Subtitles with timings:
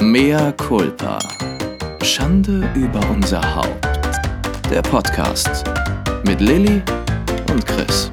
[0.00, 1.18] Mea culpa.
[2.02, 3.84] Schande über unser Haupt.
[4.70, 5.64] Der Podcast
[6.24, 6.80] mit Lilly
[7.50, 8.12] und Chris.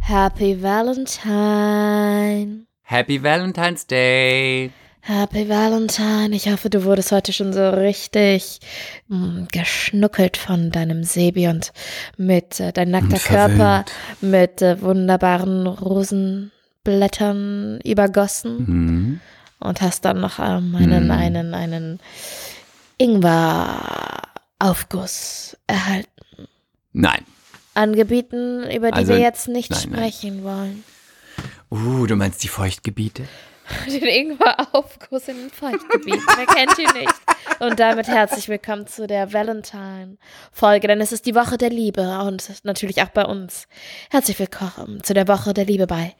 [0.00, 2.66] Happy Valentine.
[2.82, 4.72] Happy Valentine's Day.
[5.00, 6.34] Happy Valentine.
[6.34, 8.58] Ich hoffe, du wurdest heute schon so richtig
[9.08, 11.72] mm, geschnuckelt von deinem Sebi und
[12.16, 13.84] mit äh, dein nackter Und Körper
[14.20, 19.20] mit äh, wunderbaren Rosenblättern übergossen Mhm.
[19.62, 21.12] Und hast dann noch ähm, einen, Mm.
[21.12, 21.98] einen, einen
[22.98, 26.08] Ingwer-Aufguss erhalten.
[26.92, 27.24] Nein.
[27.74, 29.98] Angebieten, über die Also, wir jetzt nicht nein, nein.
[30.12, 30.84] sprechen wollen.
[31.70, 33.24] Uh, du meinst die Feuchtgebiete?
[33.86, 36.20] Den Ingwer-Aufguss in den Feuchtgebiet.
[36.36, 37.14] Wer kennt ihn nicht?
[37.60, 42.46] Und damit herzlich willkommen zu der Valentine-Folge, denn es ist die Woche der Liebe und
[42.64, 43.68] natürlich auch bei uns.
[44.10, 46.14] Herzlich willkommen zu der Woche der Liebe bei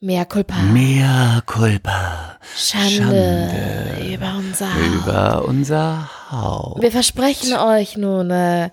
[0.00, 0.54] Mea Culpa.
[0.56, 2.35] Mea culpa.
[2.54, 4.94] Schande, Schande über unser Haupt.
[4.94, 6.82] Über unser Haupt.
[6.82, 8.70] Wir versprechen euch nun äh,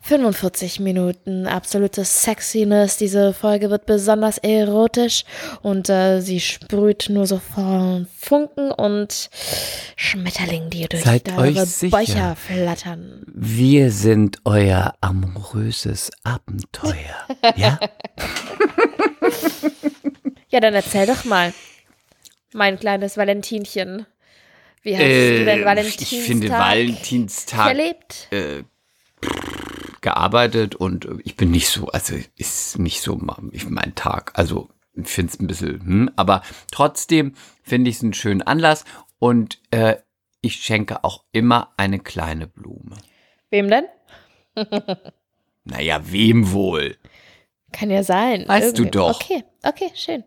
[0.00, 2.98] 45 Minuten absolute Sexiness.
[2.98, 5.24] Diese Folge wird besonders erotisch
[5.62, 9.30] und äh, sie sprüht nur so von Funken und
[9.96, 11.96] Schmetterlingen, die durch Seid eure sicher.
[11.96, 13.22] Bäucher flattern.
[13.32, 17.26] Wir sind euer amoröses Abenteuer.
[17.56, 17.78] Ja?
[20.54, 21.52] Ja, dann erzähl doch mal,
[22.54, 24.06] mein kleines Valentinchen.
[24.82, 28.28] Wie hast du Äh, denn ich Valentinstag finde Valentinstag erlebt?
[28.30, 28.62] äh,
[30.00, 33.20] gearbeitet und äh, ich bin nicht so, also ist nicht so
[33.52, 34.32] ich- mein Tag.
[34.34, 38.84] Also ich finde es ein bisschen, hm, aber trotzdem finde ich es einen schönen Anlass
[39.18, 39.96] und äh,
[40.42, 42.96] ich schenke auch immer eine kleine Blume.
[43.50, 43.84] Wem denn?
[45.66, 46.98] Naja, wem wohl?
[47.72, 48.44] Kann ja sein.
[48.46, 48.90] Weißt du Irgendwem.
[48.90, 49.20] doch.
[49.22, 50.22] Okay, okay, schön.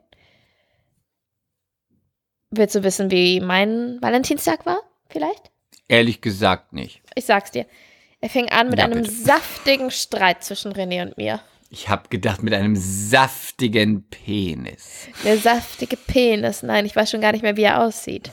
[2.52, 4.80] Willst du wissen, wie mein Valentinstag war?
[5.10, 5.52] Vielleicht?
[5.88, 7.02] Ehrlich gesagt nicht.
[7.16, 7.66] Ich sag's dir.
[8.20, 9.12] Er fing an mit Ja, einem bitte.
[9.14, 11.40] saftigen Streit zwischen René und mir.
[11.70, 15.08] Ich habe gedacht mit einem saftigen Penis.
[15.24, 16.64] Der saftige Penis.
[16.64, 18.32] Nein, ich weiß schon gar nicht mehr, wie er aussieht.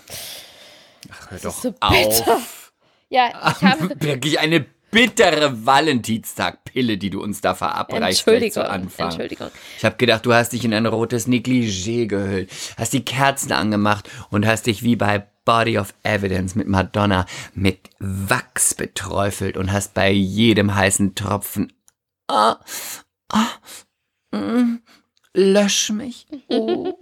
[1.10, 2.34] Ach, hör doch so bitter.
[2.36, 2.72] auf.
[3.08, 4.00] Ja, ich habe.
[4.00, 8.52] Wirklich eine bittere Valentinstagpille, die du uns da verabreichst Entschuldigung.
[8.52, 9.06] zu Anfang.
[9.06, 9.50] Entschuldigung.
[9.76, 14.08] Ich habe gedacht, du hast dich in ein rotes Negligé gehüllt, hast die Kerzen angemacht
[14.30, 19.92] und hast dich wie bei Body of Evidence mit Madonna mit Wachs beträufelt und hast
[19.92, 21.72] bei jedem heißen Tropfen
[22.28, 22.56] ah,
[23.30, 23.48] ah,
[24.32, 24.78] mm,
[25.34, 26.26] lösch mich.
[26.48, 26.96] Oh.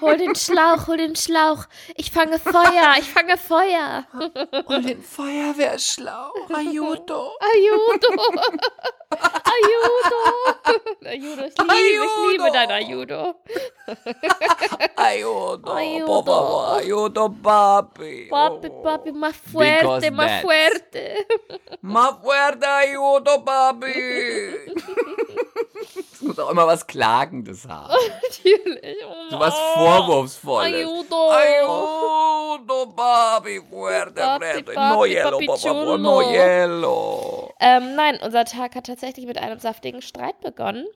[0.00, 1.64] Hol den Schlauch, hol den Schlauch.
[1.96, 4.06] Ich fange Feuer, ich fange Feuer.
[4.66, 7.32] Und den Feuerwehrschlauch, Ayuto.
[7.40, 8.22] Ayudo.
[9.54, 10.20] Ayudo.
[11.04, 12.52] Ayudo, ich liebe, ich liebe Ayudo.
[12.52, 13.34] dein Ayudo.
[14.96, 16.22] Ayuto, Ayuto.
[16.22, 18.28] por ayuto, papi.
[18.30, 21.26] Papi, papi, más fuerte, más fuerte.
[21.82, 23.92] Más fuerte, ayuto, papi.
[26.12, 27.92] Es muss auch immer was Klagendes haben.
[28.22, 28.96] Natürlich.
[29.06, 29.83] Oh, So was oh.
[29.84, 30.74] Vorwurfsvolles.
[30.74, 31.30] Ayudo.
[31.30, 34.74] Ayuto, papi, fuerte, fuerte.
[34.74, 37.54] No hielo, papi por favor, no hielo.
[37.60, 40.86] Ähm, nein, unser Tag hat tatsächlich mit einem saftigen Streit begonnen,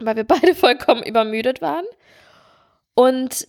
[0.00, 1.84] weil wir beide vollkommen übermüdet waren.
[2.94, 3.48] Und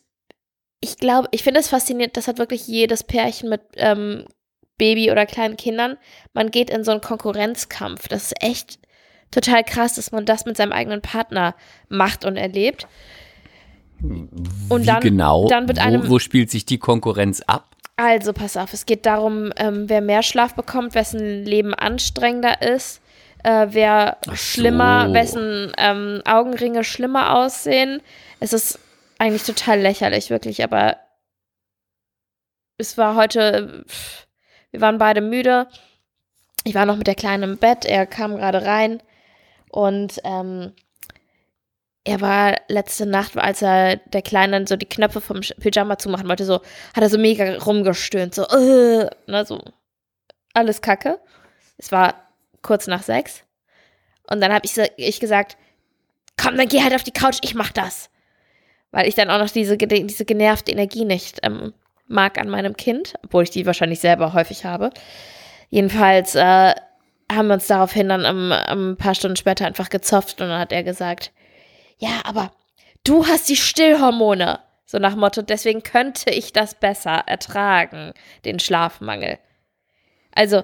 [0.80, 4.26] ich glaube, ich finde es faszinierend, das hat wirklich jedes Pärchen mit ähm,
[4.78, 5.98] Baby oder kleinen Kindern.
[6.34, 8.08] Man geht in so einen Konkurrenzkampf.
[8.08, 8.80] Das ist echt
[9.32, 11.56] total krass, dass man das mit seinem eigenen Partner
[11.90, 12.88] macht und erlebt.
[14.02, 15.48] Und dann, genau?
[15.48, 17.68] dann mit einem wo, wo spielt sich die Konkurrenz ab?
[17.96, 23.02] Also, pass auf, es geht darum, ähm, wer mehr Schlaf bekommt, wessen Leben anstrengender ist,
[23.44, 24.36] äh, wer so.
[24.36, 28.02] schlimmer, wessen ähm, Augenringe schlimmer aussehen.
[28.40, 28.80] Es ist
[29.20, 30.98] eigentlich total lächerlich, wirklich, aber
[32.78, 34.28] es war heute, pff,
[34.72, 35.68] wir waren beide müde.
[36.64, 39.04] Ich war noch mit der Kleinen im Bett, er kam gerade rein
[39.70, 40.74] und ähm,
[42.06, 46.46] er war letzte Nacht, als er der Kleinen so die Knöpfe vom Pyjama zumachen wollte,
[46.46, 46.56] so,
[46.94, 49.62] hat er so mega rumgestöhnt, so, äh, ne, so,
[50.54, 51.20] alles kacke.
[51.78, 52.16] Es war
[52.62, 53.44] kurz nach sechs.
[54.30, 55.58] Und dann habe ich, ich gesagt,
[56.42, 58.10] komm, dann geh halt auf die Couch, ich mach das.
[58.92, 61.74] Weil ich dann auch noch diese, diese genervte Energie nicht ähm,
[62.08, 64.92] mag an meinem Kind, obwohl ich die wahrscheinlich selber häufig habe.
[65.70, 66.74] Jedenfalls äh,
[67.32, 70.72] haben wir uns daraufhin dann ähm, ein paar Stunden später einfach gezopft und dann hat
[70.72, 71.32] er gesagt,
[72.04, 72.52] ja, aber
[73.04, 74.60] du hast die Stillhormone.
[74.86, 78.14] So nach Motto, deswegen könnte ich das besser ertragen,
[78.46, 79.40] den Schlafmangel.
[80.36, 80.64] Also,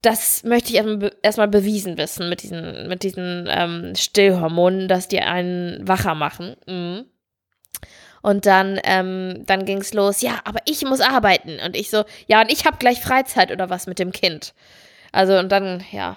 [0.00, 5.08] das möchte ich erstmal be- erstmal bewiesen wissen mit diesen, mit diesen ähm, Stillhormonen, dass
[5.08, 6.56] die einen wacher machen.
[6.66, 7.06] Mhm.
[8.22, 11.58] Und dann, ähm, dann ging es los, ja, aber ich muss arbeiten.
[11.64, 14.54] Und ich so, ja, und ich habe gleich Freizeit oder was mit dem Kind.
[15.10, 16.16] Also, und dann, ja.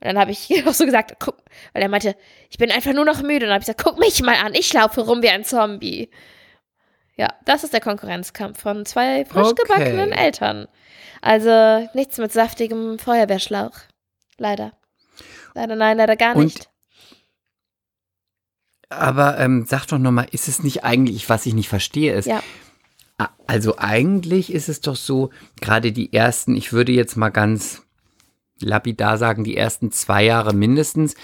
[0.00, 1.36] Und dann habe ich auch so gesagt, guck,
[1.72, 2.16] weil er meinte,
[2.50, 3.46] ich bin einfach nur noch müde.
[3.46, 6.10] Und dann habe ich gesagt, guck mich mal an, ich laufe rum wie ein Zombie.
[7.16, 9.62] Ja, das ist der Konkurrenzkampf von zwei frisch Okay.
[9.62, 10.68] gebackenen Eltern.
[11.20, 13.72] Also nichts mit saftigem Feuerwehrschlauch.
[14.38, 14.72] Leider.
[15.54, 16.70] Leider nein, leider gar Und nicht.
[18.88, 22.42] Aber ähm, sag doch nochmal, ist es nicht eigentlich, was ich nicht verstehe, ist, Ja.
[23.46, 25.30] also eigentlich ist es doch so,
[25.60, 27.82] gerade die ersten, ich würde jetzt mal ganz
[28.60, 31.14] lapidar sagen, die ersten zwei Jahre mindestens,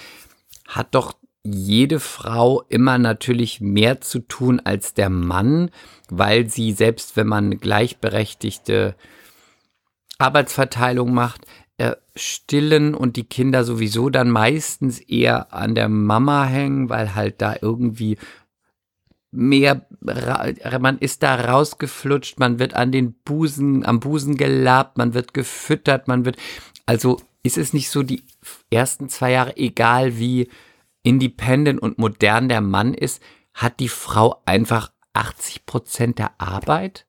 [0.67, 1.13] hat doch
[1.43, 5.71] jede Frau immer natürlich mehr zu tun als der Mann,
[6.09, 8.95] weil sie selbst wenn man eine gleichberechtigte
[10.17, 11.45] Arbeitsverteilung macht,
[11.77, 17.41] äh, stillen und die Kinder sowieso dann meistens eher an der Mama hängen, weil halt
[17.41, 18.17] da irgendwie
[19.31, 25.33] mehr, man ist da rausgeflutscht, man wird an den Busen, am Busen gelabt, man wird
[25.33, 26.37] gefüttert, man wird,
[26.87, 28.23] also ist es nicht so die
[28.71, 30.49] ersten zwei Jahre, egal wie
[31.03, 33.21] independent und modern der Mann ist,
[33.53, 37.05] hat die Frau einfach 80 Prozent der Arbeit?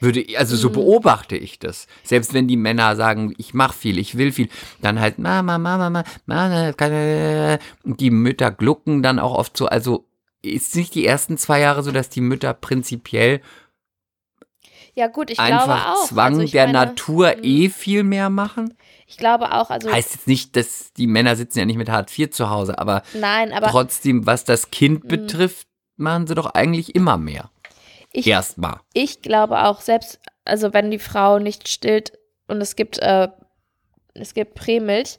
[0.00, 0.74] Würde, also so Mhm.
[0.74, 1.86] beobachte ich das.
[2.02, 4.48] Selbst wenn die Männer sagen, ich mach viel, ich will viel,
[4.82, 9.66] dann halt Mama, Mama, Mama, Mama, die Mütter glucken dann auch oft so.
[9.66, 10.06] Also
[10.42, 13.40] ist nicht die ersten zwei Jahre so, dass die Mütter prinzipiell
[14.94, 16.06] Ja, gut, ich einfach glaube auch.
[16.06, 18.74] Zwang also ich der meine, Natur mm, eh viel mehr machen?
[19.06, 22.16] Ich glaube auch, also Heißt jetzt nicht, dass die Männer sitzen ja nicht mit Hartz
[22.18, 25.08] IV zu Hause, aber, nein, aber trotzdem, was das Kind Mm.
[25.08, 27.50] betrifft, machen sie doch eigentlich immer mehr.
[28.12, 28.80] ich, Erstmal.
[28.92, 32.12] ich glaube auch, selbst, also wenn die Frau nicht stillt
[32.48, 33.28] und es gibt, äh,
[34.14, 35.18] es gibt Prämilch,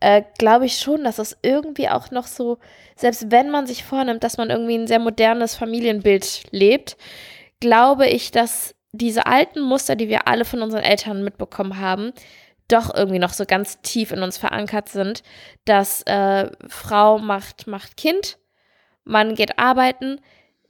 [0.00, 2.58] äh, glaube ich schon, dass es irgendwie auch noch so,
[2.96, 6.96] selbst wenn man sich vornimmt, dass man irgendwie ein sehr modernes Familienbild lebt,
[7.60, 12.12] glaube ich, dass diese alten Muster, die wir alle von unseren Eltern mitbekommen haben,
[12.72, 15.22] doch irgendwie noch so ganz tief in uns verankert sind,
[15.64, 18.38] dass äh, Frau macht, macht Kind,
[19.04, 20.20] Mann geht arbeiten,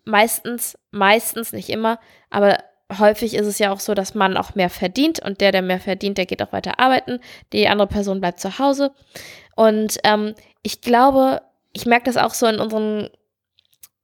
[0.04, 1.98] meistens, meistens, nicht immer,
[2.30, 2.58] aber
[2.98, 5.80] häufig ist es ja auch so, dass Mann auch mehr verdient und der, der mehr
[5.80, 7.20] verdient, der geht auch weiter arbeiten,
[7.52, 8.92] die andere Person bleibt zu Hause.
[9.54, 11.42] Und ähm, ich glaube,
[11.72, 13.10] ich merke das auch so in unseren,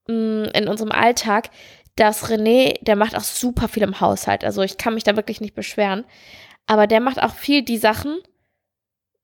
[0.07, 1.49] mm, in unserem Alltag,
[1.95, 4.43] dass René, der macht auch super viel im Haushalt.
[4.43, 6.05] Also ich kann mich da wirklich nicht beschweren.
[6.67, 8.19] Aber der macht auch viel die Sachen,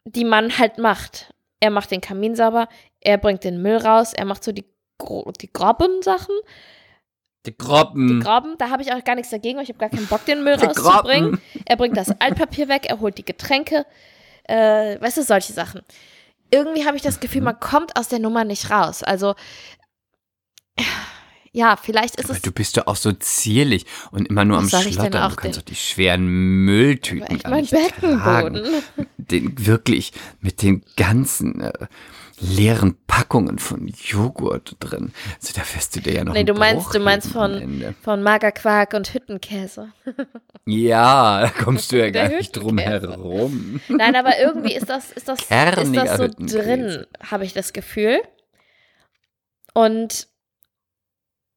[0.05, 1.33] die man halt macht.
[1.59, 2.67] Er macht den Kamin sauber,
[3.01, 4.65] er bringt den Müll raus, er macht so die,
[4.97, 6.35] gro die groben Sachen.
[7.45, 8.21] Die Die Groppen.
[8.21, 10.43] groben, da habe ich auch gar nichts dagegen, weil ich habe gar keinen Bock, den
[10.43, 11.31] Müll Die rauszubringen.
[11.31, 11.63] Groppen.
[11.65, 13.85] Er bringt das Altpapier weg, er holt die Getränke,
[14.45, 15.81] äh, weißt du, solche Sachen.
[16.51, 19.03] Irgendwie habe ich das Gefühl, man kommt aus der Nummer nicht raus.
[19.03, 19.35] Also,
[21.55, 22.41] ja, vielleicht ist Aber es.
[22.41, 25.29] du bist doch auch so zierlich und immer nur am Schlottern.
[25.29, 28.59] Du kannst doch die schweren Mülltüten gar mein nicht tragen.
[29.17, 31.71] Den, wirklich mit den ganzen äh,
[32.39, 35.13] leeren Packungen von Joghurt drin.
[35.35, 38.23] Also da wirst du dir ja noch Nee, du meinst, Bruch du meinst von, von
[38.23, 39.93] Magerquark und Hüttenkäse.
[40.65, 43.79] Ja, da kommst du ja gar nicht drum herum.
[43.89, 48.21] Nein, aber irgendwie ist das, ist das, ist das so drin, habe ich das Gefühl.
[49.75, 50.32] Und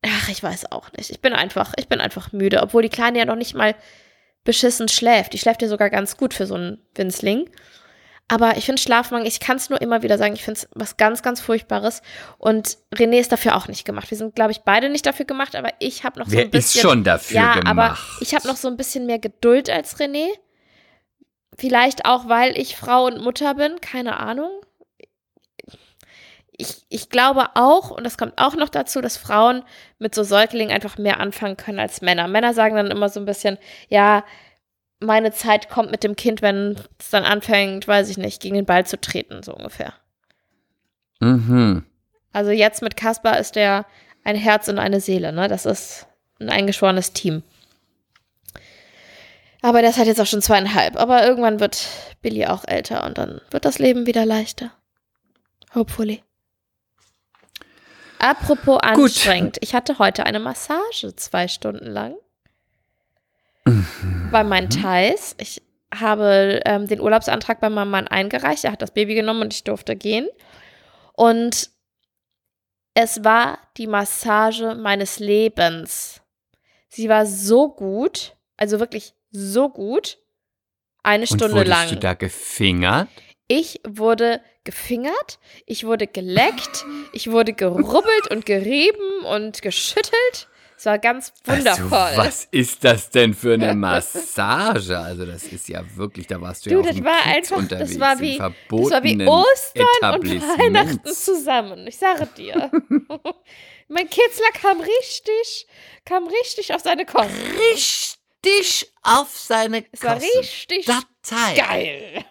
[0.08, 1.10] ach, ich weiß auch nicht.
[1.10, 3.74] Ich bin einfach, ich bin einfach müde, obwohl die Kleine ja noch nicht mal
[4.44, 5.32] beschissen schläft.
[5.32, 7.50] Die schläft ja sogar ganz gut für so einen Winzling.
[8.28, 10.96] Aber ich finde Schlafmangel, ich kann es nur immer wieder sagen, ich finde es was
[10.96, 12.02] ganz, ganz Furchtbares.
[12.38, 14.10] Und René ist dafür auch nicht gemacht.
[14.10, 16.50] Wir sind, glaube ich, beide nicht dafür gemacht, aber ich habe noch so Wer ein
[16.50, 16.80] bisschen.
[16.80, 17.66] ist schon dafür ja, gemacht?
[17.68, 20.26] aber ich habe noch so ein bisschen mehr Geduld als René.
[21.56, 24.50] Vielleicht auch, weil ich Frau und Mutter bin, keine Ahnung.
[26.58, 29.62] Ich, ich glaube auch, und das kommt auch noch dazu, dass Frauen
[29.98, 32.28] mit so Säuglingen einfach mehr anfangen können als Männer.
[32.28, 33.58] Männer sagen dann immer so ein bisschen,
[33.88, 34.24] ja,
[34.98, 38.64] meine Zeit kommt mit dem Kind, wenn es dann anfängt, weiß ich nicht, gegen den
[38.64, 39.92] Ball zu treten, so ungefähr.
[41.20, 41.84] Mhm.
[42.32, 43.84] Also jetzt mit Kaspar ist der
[44.24, 45.48] ein Herz und eine Seele, ne?
[45.48, 46.06] Das ist
[46.40, 47.42] ein eingeschworenes Team.
[49.62, 50.96] Aber der ist halt jetzt auch schon zweieinhalb.
[50.96, 51.86] Aber irgendwann wird
[52.22, 54.70] Billy auch älter und dann wird das Leben wieder leichter.
[55.74, 56.22] Hopefully.
[58.18, 58.84] Apropos Gut.
[58.84, 59.58] anstrengend.
[59.60, 62.16] Ich hatte heute eine Massage zwei Stunden lang.
[64.30, 65.34] Bei meinen Thais.
[65.38, 68.64] Ich habe ähm, den Urlaubsantrag bei meinem Mann eingereicht.
[68.64, 70.28] Er hat das Baby genommen und ich durfte gehen.
[71.12, 71.70] Und
[72.94, 76.20] es war die Massage meines Lebens.
[76.88, 80.18] Sie war so gut, also wirklich so gut,
[81.02, 81.88] eine Und Stunde wurdest lang.
[81.90, 83.08] du da gefingert?
[83.48, 90.48] Ich wurde gefingert, ich wurde geleckt, ich wurde gerubbelt und gerieben und geschüttelt.
[90.78, 91.96] Es war ganz wundervoll.
[91.96, 94.98] Also, was ist das denn für eine Massage?
[94.98, 97.56] Also das ist ja wirklich, da warst du, Du, ja auf das war Kiez einfach,
[97.56, 100.42] unterwegs, das war wie, das war wie Ostern und.
[100.58, 101.86] Weihnachten zusammen.
[101.86, 102.70] Ich sage dir.
[103.88, 105.66] mein Kitzler kam richtig,
[106.04, 107.32] kam richtig auf seine Kosten.
[107.72, 110.38] Richtig auf seine Es war Kosten.
[110.38, 111.56] richtig Das Teil.
[111.56, 112.24] geil.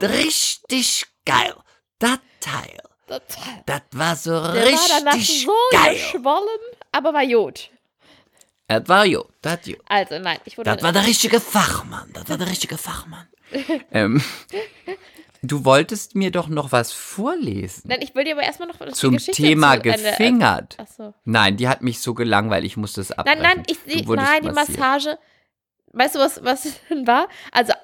[0.00, 1.54] Richtig geil.
[1.98, 2.78] Das Teil.
[3.66, 5.94] Das war so Der war richtig so geil.
[5.94, 6.60] geschwollen,
[6.92, 7.70] aber war gut.
[8.66, 9.76] Das war jo, das jo.
[9.88, 12.10] Also nein, ich wurde Das war der richtige Fachmann.
[12.14, 13.26] Das war der richtige Fachmann.
[13.92, 14.22] ähm,
[15.42, 17.82] du wolltest mir doch noch was vorlesen.
[17.86, 20.76] Nein, ich will dir aber erstmal noch die Zum Thema zu gefingert.
[20.78, 21.14] Ach so.
[21.24, 23.42] Nein, die hat mich so gelangweilt, ich musste es abbrechen.
[23.42, 24.78] Nein, nein, ich nein, die massiert.
[24.78, 25.18] Massage.
[25.92, 26.66] Weißt du, was, was
[27.04, 27.28] war?
[27.52, 27.74] Also,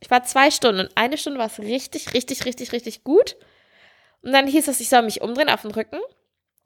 [0.00, 0.88] ich war zwei Stunden.
[0.94, 3.36] Eine Stunde war es richtig, richtig, richtig, richtig gut.
[4.22, 6.00] Und dann hieß es, ich soll mich umdrehen auf den Rücken.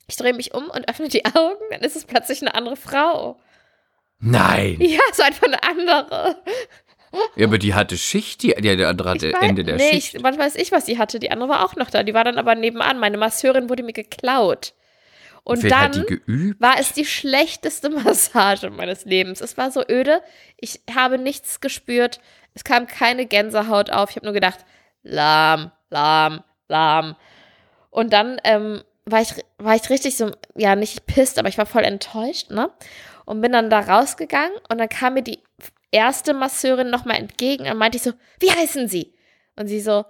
[0.07, 3.39] Ich drehe mich um und öffne die Augen, dann ist es plötzlich eine andere Frau.
[4.19, 4.77] Nein.
[4.81, 6.43] Ja, so einfach eine andere.
[7.37, 10.15] Ja, aber die hatte Schicht, die, die andere hatte weiß- Ende der nee, Schicht.
[10.15, 11.21] Ich, was weiß ich, was sie hatte.
[11.21, 12.03] Die andere war auch noch da.
[12.03, 12.99] Die war dann aber nebenan.
[12.99, 14.75] Meine Masseurin wurde mir geklaut.
[15.45, 16.07] Und die dann
[16.59, 19.41] war es die schlechteste Massage meines Lebens.
[19.41, 20.23] Es war so öde.
[20.59, 22.21] Ich habe nichts gespürt.
[22.55, 24.11] Es kam keine Gänsehaut auf.
[24.11, 24.65] Ich habe nur gedacht,
[25.03, 27.17] lahm, lahm, lahm.
[27.91, 31.67] Und dann ähm, war, ich, war ich richtig so, ja, nicht pisst, aber ich war
[31.67, 32.71] voll enttäuscht, ne?
[33.27, 35.43] Und bin dann da rausgegangen und dann kam mir die
[35.91, 39.15] erste Masseurin nochmal entgegen und meinte ich so, wie heißen Sie?
[39.57, 40.05] Und sie so,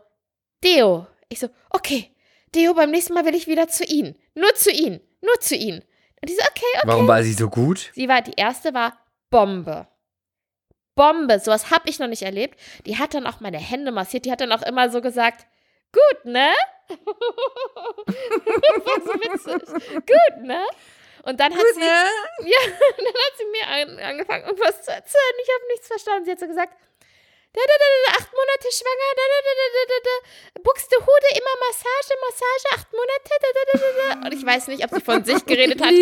[0.65, 1.07] Deo.
[1.29, 2.11] Ich so, okay,
[2.55, 4.17] Deo, beim nächsten Mal will ich wieder zu Ihnen.
[4.35, 5.01] Nur zu Ihnen.
[5.25, 5.83] Nur zu Ihnen.
[6.21, 6.89] Und die so, okay, okay.
[6.89, 7.91] Warum war sie so gut?
[7.95, 8.99] Sie war, die erste war
[9.31, 9.87] Bombe.
[10.95, 12.59] Bombe, sowas habe ich noch nicht erlebt.
[12.87, 14.25] Die hat dann auch meine Hände massiert.
[14.25, 15.45] Die hat dann auch immer so gesagt,
[15.93, 16.53] gut, ne?
[16.89, 16.97] war
[19.05, 19.63] so witzig.
[19.95, 20.65] Gut, ne?
[21.25, 22.05] Und dann hat sie, ja,
[22.97, 25.35] dann hat sie mir an, angefangen, irgendwas zu erzählen.
[25.43, 26.27] Ich habe nichts verstanden.
[26.27, 26.75] Sie hat so gesagt,
[27.55, 31.29] da, da, da, da, acht Monate schwanger, da, da, da, da, da, da, da, Buxtehude,
[31.39, 34.27] immer Massage, Massage, acht Monate, da, da, da, da, da.
[34.27, 35.93] Und ich weiß nicht, ob sie von sich geredet hat,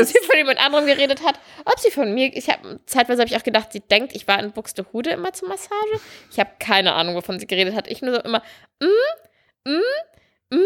[0.00, 3.30] ob sie von jemand anderem geredet hat, ob sie von mir, ich habe, zeitweise habe
[3.30, 6.00] ich auch gedacht, sie denkt, ich war in Buxtehude immer zur Massage.
[6.30, 7.86] Ich habe keine Ahnung, wovon sie geredet hat.
[7.86, 8.42] Ich nur so immer,
[8.80, 10.58] mm, mm, mm.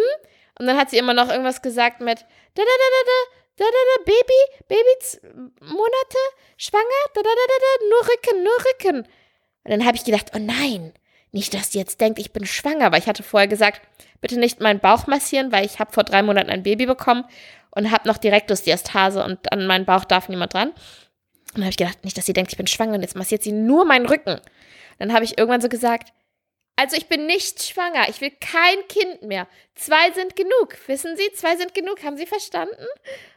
[0.61, 3.64] Und dann hat sie immer noch irgendwas gesagt mit, da, da, da, da, da, da,
[3.64, 6.18] da, da, Baby, Baby, Monate,
[6.57, 9.09] schwanger, da, da, da, da, da, nur Rücken, nur Rücken.
[9.64, 10.92] Und dann habe ich gedacht, oh nein,
[11.32, 13.82] nicht, dass sie jetzt denkt, ich bin schwanger, weil ich hatte vorher gesagt,
[14.20, 17.24] bitte nicht meinen Bauch massieren, weil ich habe vor drei Monaten ein Baby bekommen
[17.70, 20.70] und habe noch Direktusdiastase und an meinen Bauch darf niemand dran.
[20.70, 20.76] Und
[21.54, 23.52] dann habe ich gedacht, nicht, dass sie denkt, ich bin schwanger und jetzt massiert sie
[23.52, 24.40] nur meinen Rücken.
[24.98, 26.12] Dann habe ich irgendwann so gesagt,
[26.76, 29.48] also ich bin nicht schwanger, ich will kein Kind mehr.
[29.74, 32.86] Zwei sind genug, wissen Sie, zwei sind genug, haben Sie verstanden?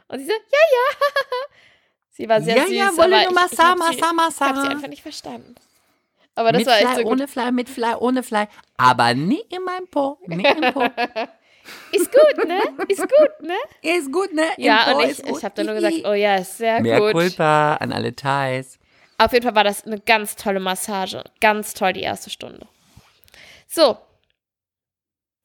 [0.08, 1.08] Und sie so, ja, ja.
[2.12, 4.46] sie war sehr Ja, süß, ja, aber wolle ich, nur ich habe Massa, sie, Massa,
[4.46, 5.56] ich hab sie einfach nicht verstanden.
[6.36, 7.12] Aber das mit war echt Fly, so gut.
[7.12, 8.46] ohne Fly, mit Fly, ohne Fly.
[8.78, 10.18] Aber nie in meinem Po.
[10.28, 10.82] Nie im Po.
[11.92, 12.60] Ist gut, ne?
[12.88, 13.54] Ist gut, ne?
[13.84, 14.44] ist gut, ne?
[14.58, 17.00] Im Ja, Po und ich, ich habe dann nur gesagt, oh ja, ist sehr Mehr
[17.00, 17.12] gut.
[17.12, 18.80] Culpa an alle Thais.
[19.20, 21.24] Auf jeden Fall war das eine ganz tolle Massage.
[21.40, 22.66] Ganz toll die erste Stunde.
[23.68, 23.96] So.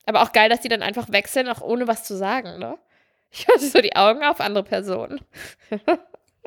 [0.06, 2.78] Aber auch geil, dass die dann einfach wechseln, auch ohne was zu sagen, ne?
[3.30, 5.20] Ich hatte so die Augen auf andere Personen.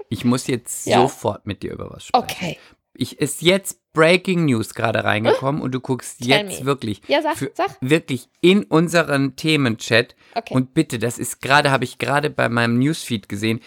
[0.09, 1.01] Ich muss jetzt Ja.
[1.01, 2.23] sofort mit dir über was sprechen.
[2.23, 2.57] Okay.
[2.99, 6.65] Ich ist jetzt Breaking News gerade reingekommen und du guckst jetzt me.
[6.65, 7.77] wirklich Ja, sag, für, sag.
[7.81, 10.53] wirklich in unseren Themenchat Okay.
[10.53, 13.59] und bitte, das ist gerade habe ich gerade bei meinem Newsfeed gesehen.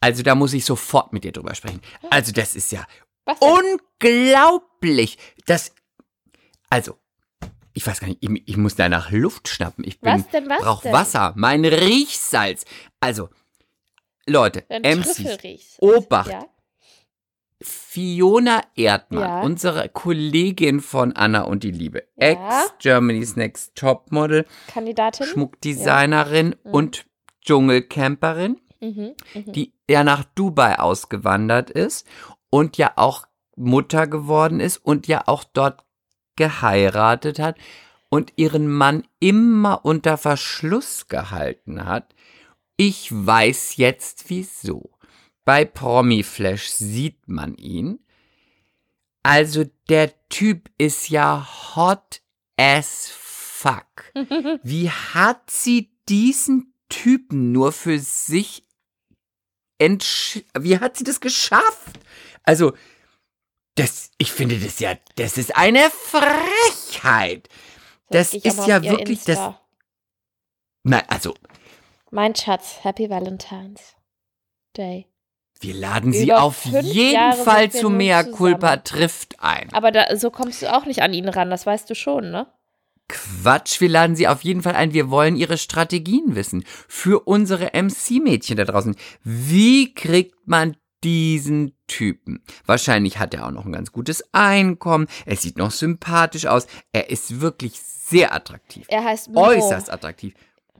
[0.00, 1.80] Also da muss ich sofort mit dir drüber sprechen.
[2.10, 2.86] Also das ist ja
[3.38, 5.18] unglaublich.
[5.46, 5.72] Das
[6.68, 6.96] also
[7.72, 9.84] ich weiß gar nicht, ich, ich muss da nach Luft schnappen.
[9.86, 10.92] Ich bin Was denn, was brauch denn?
[10.92, 12.64] Wasser, mein Riechsalz.
[13.00, 13.28] Also
[14.26, 15.76] Leute, Dein MCs.
[15.78, 16.30] Obacht.
[16.30, 16.46] Ja?
[17.62, 19.40] Fiona Erdmann, Ja.
[19.42, 22.28] unsere Kollegin von Anna und die Liebe, Ja.
[22.30, 25.26] Ex-Germany's Next Topmodel, Kandidatin?
[25.26, 26.70] Schmuckdesignerin Mhm.
[26.72, 27.06] und
[27.44, 29.14] Dschungelcamperin, Mhm.
[29.34, 29.52] Mhm.
[29.52, 32.06] die ja nach Dubai ausgewandert ist
[32.48, 33.26] und ja auch
[33.56, 35.84] Mutter geworden ist und ja auch dort
[36.36, 37.56] geheiratet hat
[38.08, 42.14] und ihren Mann immer unter Verschluss gehalten hat.
[42.78, 44.90] Ich weiß jetzt wieso.
[45.44, 47.98] Bei Promiflash sieht man ihn.
[49.22, 52.22] Also der Typ ist ja hot
[52.56, 54.12] as fuck.
[54.62, 58.66] Wie hat sie diesen Typen nur für sich
[59.78, 60.40] entsch...
[60.58, 61.98] Wie hat sie das geschafft?
[62.42, 62.72] Also,
[63.76, 67.48] das, ich finde das ja, das ist eine Frechheit.
[68.08, 69.60] Das dich ist ja wirklich das- Insta.
[70.82, 71.34] Na, also,
[72.10, 73.94] Mein Schatz, Happy Valentine's
[74.76, 75.06] Day.
[75.60, 78.22] Wir laden sie Über auf jeden Jahre Fall zu Mea.
[78.24, 79.68] Culpa trifft ein.
[79.72, 82.46] Aber da, so kommst du auch nicht an ihn ran, das weißt du schon, ne?
[83.08, 84.94] Quatsch, wir laden sie auf jeden Fall ein.
[84.94, 86.64] Wir wollen ihre Strategien wissen.
[86.88, 88.94] Für unsere MC-Mädchen da draußen.
[89.22, 92.42] Wie kriegt man diesen Typen?
[92.64, 95.08] Wahrscheinlich hat er auch noch ein ganz gutes Einkommen.
[95.26, 96.68] Er sieht noch sympathisch aus.
[96.92, 98.86] Er ist wirklich sehr attraktiv.
[98.88, 100.34] Er heißt Mo, Äußerst attraktiv.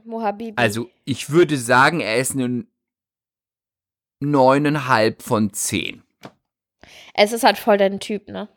[0.05, 0.53] Mo Habibi.
[0.55, 2.65] Also, ich würde sagen, er ist eine
[4.21, 6.03] neuneinhalb von zehn.
[7.13, 8.47] es ist halt voll dein Typ, ne?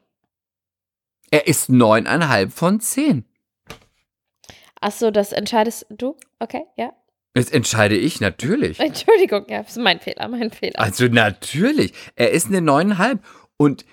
[1.30, 3.24] Er ist neuneinhalb von zehn.
[4.80, 6.16] Ach so, das entscheidest du?
[6.38, 6.92] Okay, ja.
[7.32, 8.78] Das entscheide ich natürlich.
[8.80, 10.78] Entschuldigung, ja, das ist mein Fehler, mein Fehler.
[10.78, 11.92] Also natürlich.
[12.14, 13.24] Er ist eine neuneinhalb.
[13.56, 13.84] Und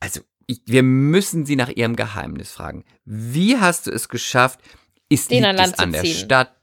[0.00, 2.84] also ich, wir müssen sie nach ihrem Geheimnis fragen.
[3.04, 4.60] Wie hast du es geschafft?
[5.08, 6.04] Ist Den liegt an es an der.
[6.04, 6.55] Stadt?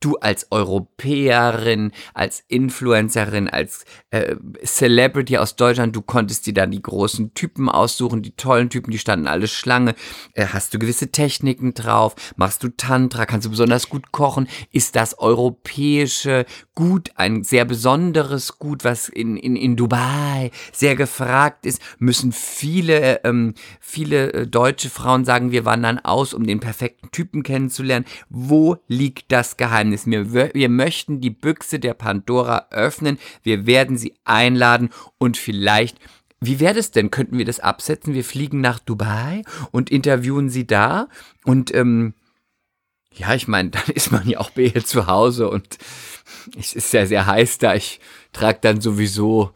[0.00, 6.80] Du als Europäerin, als Influencerin, als äh, Celebrity aus Deutschland, du konntest dir dann die
[6.80, 9.96] großen Typen aussuchen, die tollen Typen, die standen alle Schlange.
[10.34, 12.14] Äh, hast du gewisse Techniken drauf?
[12.36, 13.26] Machst du Tantra?
[13.26, 14.46] Kannst du besonders gut kochen?
[14.70, 21.66] Ist das europäische Gut ein sehr besonderes Gut, was in, in, in Dubai sehr gefragt
[21.66, 21.82] ist?
[21.98, 27.42] Müssen viele, ähm, viele äh, deutsche Frauen sagen, wir wandern aus, um den perfekten Typen
[27.42, 28.06] kennenzulernen?
[28.28, 29.87] Wo liegt das Geheimnis?
[29.92, 33.18] Wir, wö- wir möchten die Büchse der Pandora öffnen.
[33.42, 35.98] Wir werden sie einladen und vielleicht
[36.40, 37.10] wie wäre das denn?
[37.10, 38.14] Könnten wir das absetzen?
[38.14, 39.42] Wir fliegen nach Dubai
[39.72, 41.08] und interviewen sie da.
[41.44, 42.14] Und ähm,
[43.12, 45.78] ja, ich meine, dann ist man ja auch bei ihr zu Hause und
[46.56, 47.74] es ist sehr, sehr heiß da.
[47.74, 47.98] Ich
[48.32, 49.50] trage dann sowieso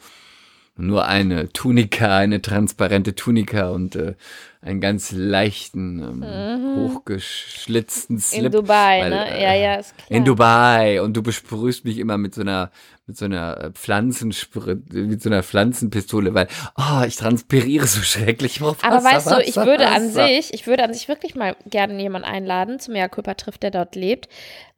[0.77, 4.15] nur eine Tunika, eine transparente Tunika und äh,
[4.63, 8.45] einen ganz leichten, ähm, hochgeschlitzten Slip.
[8.47, 9.37] In Dubai, weil, ne?
[9.37, 10.11] äh, ja, ja, ist klar.
[10.11, 12.71] in Dubai und du besprühst mich immer mit so einer
[13.07, 18.57] mit so einer äh, Pflanzensprit mit so einer Pflanzenpistole, weil oh, ich transpiriere so schrecklich.
[18.57, 20.27] Ich brauch Aber Wasser, weißt du, ich Wasser, würde an Wasser.
[20.27, 23.73] sich, ich würde an sich wirklich mal gerne jemanden einladen, zu Mea Culpa trifft, der
[23.73, 24.29] dort lebt,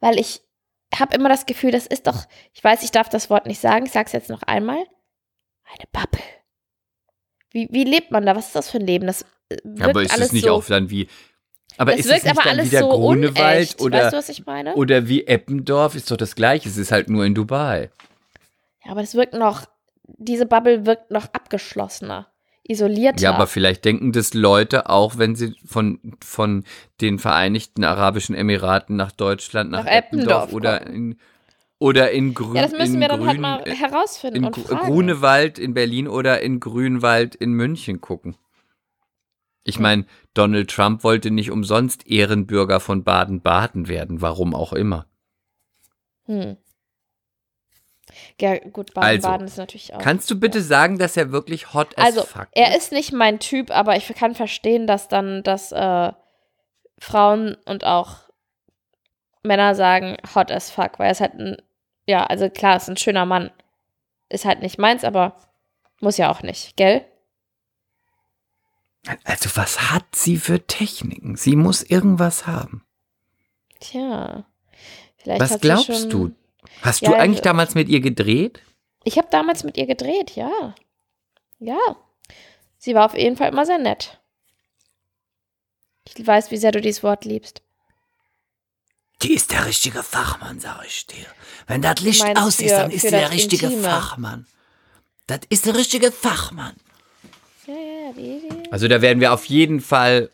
[0.01, 0.41] weil ich
[0.99, 3.85] habe immer das Gefühl, das ist doch, ich weiß, ich darf das Wort nicht sagen,
[3.85, 4.79] ich sage es jetzt noch einmal,
[5.65, 6.23] eine Bubble.
[7.51, 8.35] Wie, wie lebt man da?
[8.35, 9.07] Was ist das für ein Leben?
[9.07, 11.07] Das äh, wirkt aber ist alles es nicht so, auch dann wie
[11.77, 13.81] aber das ist wirkt es nicht aber dann alles wieder so Grunewald unecht.
[13.81, 14.75] oder weißt du, was ich meine?
[14.75, 17.91] oder wie Eppendorf ist doch das gleiche, es ist halt nur in Dubai.
[18.83, 19.65] Ja, aber es wirkt noch,
[20.03, 22.27] diese Bubble wirkt noch abgeschlossener,
[22.63, 23.21] isolierter.
[23.21, 26.63] Ja, aber vielleicht denken das Leute auch, wenn sie von, von
[27.01, 31.19] den Vereinigten Arabischen Emiraten nach Deutschland, nach, Nach Eppendorf, Eppendorf oder in
[31.79, 34.45] oder in Grün ja, das müssen in wir dann halt Grün, mal äh, herausfinden in
[34.45, 34.85] und fragen.
[34.85, 38.37] Grunewald in Berlin oder in Grünwald in München gucken.
[39.63, 45.07] Ich meine, Donald Trump wollte nicht umsonst Ehrenbürger von Baden-Baden werden, warum auch immer.
[46.25, 46.57] Hm.
[48.39, 49.99] Ja, gut, Also, Baden-Baden ist natürlich auch.
[49.99, 53.39] Kannst du bitte sagen, dass er wirklich hot as Also, fuck er ist nicht mein
[53.39, 56.11] Typ, aber ich kann verstehen, dass dann, dass äh,
[56.99, 58.24] Frauen und auch
[59.45, 61.57] Männer sagen, hot as fuck, weil ist halt ein,
[62.07, 63.51] ja, also klar, ist ein schöner Mann.
[64.29, 65.37] Ist halt nicht meins, aber
[66.01, 67.05] muss ja auch nicht, gell?
[69.23, 71.35] Also, was hat sie für Techniken?
[71.35, 72.83] Sie muss irgendwas haben.
[73.79, 74.45] Tja.
[75.17, 76.31] Vielleicht Was hat sie glaubst du?
[76.81, 78.61] Hast Ja, du eigentlich also- damals mit ihr gedreht?
[79.03, 80.73] Ich habe damals mit ihr gedreht, ja.
[81.59, 81.77] Ja.
[82.79, 84.19] Sie war auf jeden Fall immer sehr nett.
[86.07, 87.61] Ich weiß, wie sehr du dieses Wort liebst.
[89.21, 91.25] Die ist der richtige Fachmann, sag ich dir.
[91.67, 93.83] Wenn das Licht meinst aus ist, für- dann ist sie der richtige Intime.
[93.83, 94.45] Fachmann.
[95.27, 96.73] Das ist der richtige Fachmann.
[97.65, 98.71] Ja, ja, die, die.
[98.71, 100.29] Also da werden wir auf jeden Fall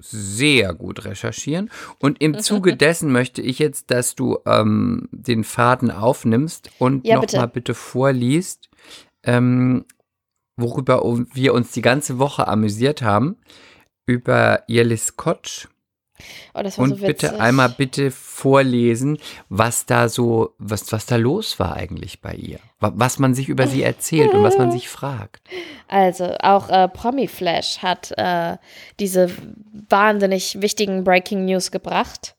[0.00, 1.70] sehr gut recherchieren.
[1.98, 7.16] Und im Zuge dessen möchte ich jetzt, dass du ähm, den Faden aufnimmst und Ja,
[7.16, 7.48] nochmal bitte.
[7.48, 7.74] bitte.
[7.74, 8.68] vorliest,
[9.24, 9.84] ähm,
[10.56, 11.02] worüber
[11.32, 13.36] wir uns die ganze Woche amüsiert haben,
[14.06, 15.66] über Jelis Kotsch.
[16.54, 21.74] Oh, Und so bitte einmal bitte vorlesen, was da so, was, was da los war
[21.74, 22.58] eigentlich bei ihr.
[22.80, 25.42] Wa- Was man sich über sie erzählt und was man sich fragt.
[25.88, 28.56] Also, auch äh, Promiflash hat äh,
[29.00, 29.30] diese
[29.88, 32.34] wahnsinnig wichtigen Breaking News gebracht.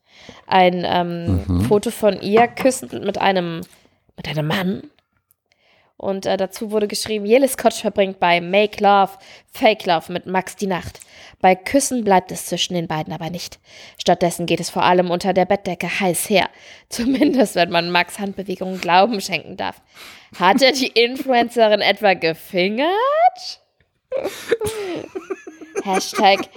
[0.47, 1.61] Ein ähm, Mhm.
[1.61, 3.61] Foto von ihr küssend mit einem,
[4.17, 4.83] mit einem Mann.
[5.99, 9.11] Und äh, dazu wurde geschrieben, Jelis Kotsch verbringt bei Make Love,
[9.51, 11.01] Fake Love mit Max die Nacht.
[11.41, 13.59] Bei Küssen bleibt es zwischen den beiden aber nicht.
[13.97, 16.49] Stattdessen geht es vor allem unter der Bettdecke heiß her.
[16.89, 19.81] Zumindest, wenn man Max Handbewegungen Glauben schenken darf.
[20.39, 22.89] Hat er die Influencerin etwa gefingert?
[25.83, 26.49] Hashtag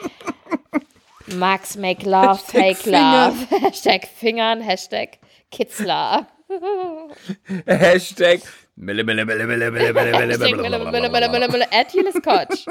[1.26, 3.36] Max make love, fake Fingern.
[3.50, 3.64] love.
[3.66, 5.18] Hashtag Fingern, Hashtag
[5.50, 6.28] Kitzler.
[7.66, 8.40] Hashtag
[8.74, 11.66] Mille, mille, mille, mille, mille, mille, mille, Ich denke, mille, Mille, Mille, Mille, Mille, Mille,
[11.72, 12.66] at Julius Kotsch.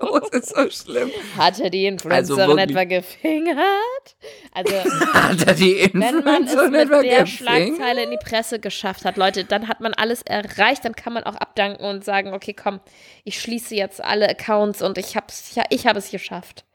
[0.00, 1.10] Oh, es ist so schlimm.
[1.38, 4.16] Hat er die Also Influencerin etwa gefingert?
[4.52, 4.74] Also,
[5.14, 7.28] Hat er die wenn man es mit etwa der gefingert?
[7.28, 11.24] Schlagzeile in die Presse geschafft hat, Leute, dann hat man alles erreicht, dann kann man
[11.24, 12.80] auch abdanken und sagen, okay, komm,
[13.24, 16.66] ich schließe jetzt alle Accounts und ich hab's, ja, ich habe es geschafft.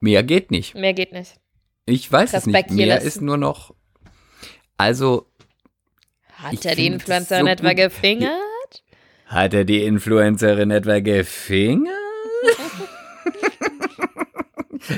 [0.00, 0.74] Mehr geht nicht.
[0.74, 1.36] Mehr geht nicht.
[1.86, 2.70] Ich weiß es nicht.
[2.70, 3.72] Mehr ist nur noch.
[4.78, 5.31] Also,
[6.42, 7.76] Hat Ich er die Influencerin so etwa gut.
[7.76, 8.84] gefingert?
[9.26, 11.92] hat er die Influencerin etwa gefingert?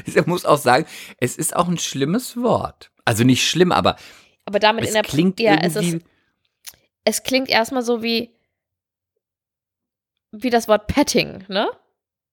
[0.06, 0.86] Ich muss auch sagen,
[1.20, 2.90] es ist auch ein schlimmes Wort.
[3.04, 3.96] Also nicht schlimm, aber
[4.46, 5.98] Aber damit es in der klingt ja, es, ist,
[7.04, 8.34] es klingt erstmal so wie
[10.32, 11.68] wie das Wort Petting, ne?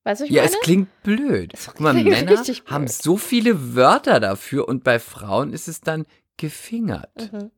[0.06, 0.54] Weißt du, ich Ja, meine?
[0.56, 1.54] es klingt blöd.
[1.66, 2.64] Guck mal, Männer blöd.
[2.68, 6.06] haben so viele Wörter dafür und bei Frauen ist es dann
[6.38, 7.32] gefingert.
[7.34, 7.52] Mhm.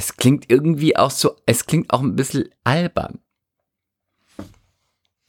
[0.00, 3.18] Es klingt irgendwie auch so, es klingt auch ein bisschen albern.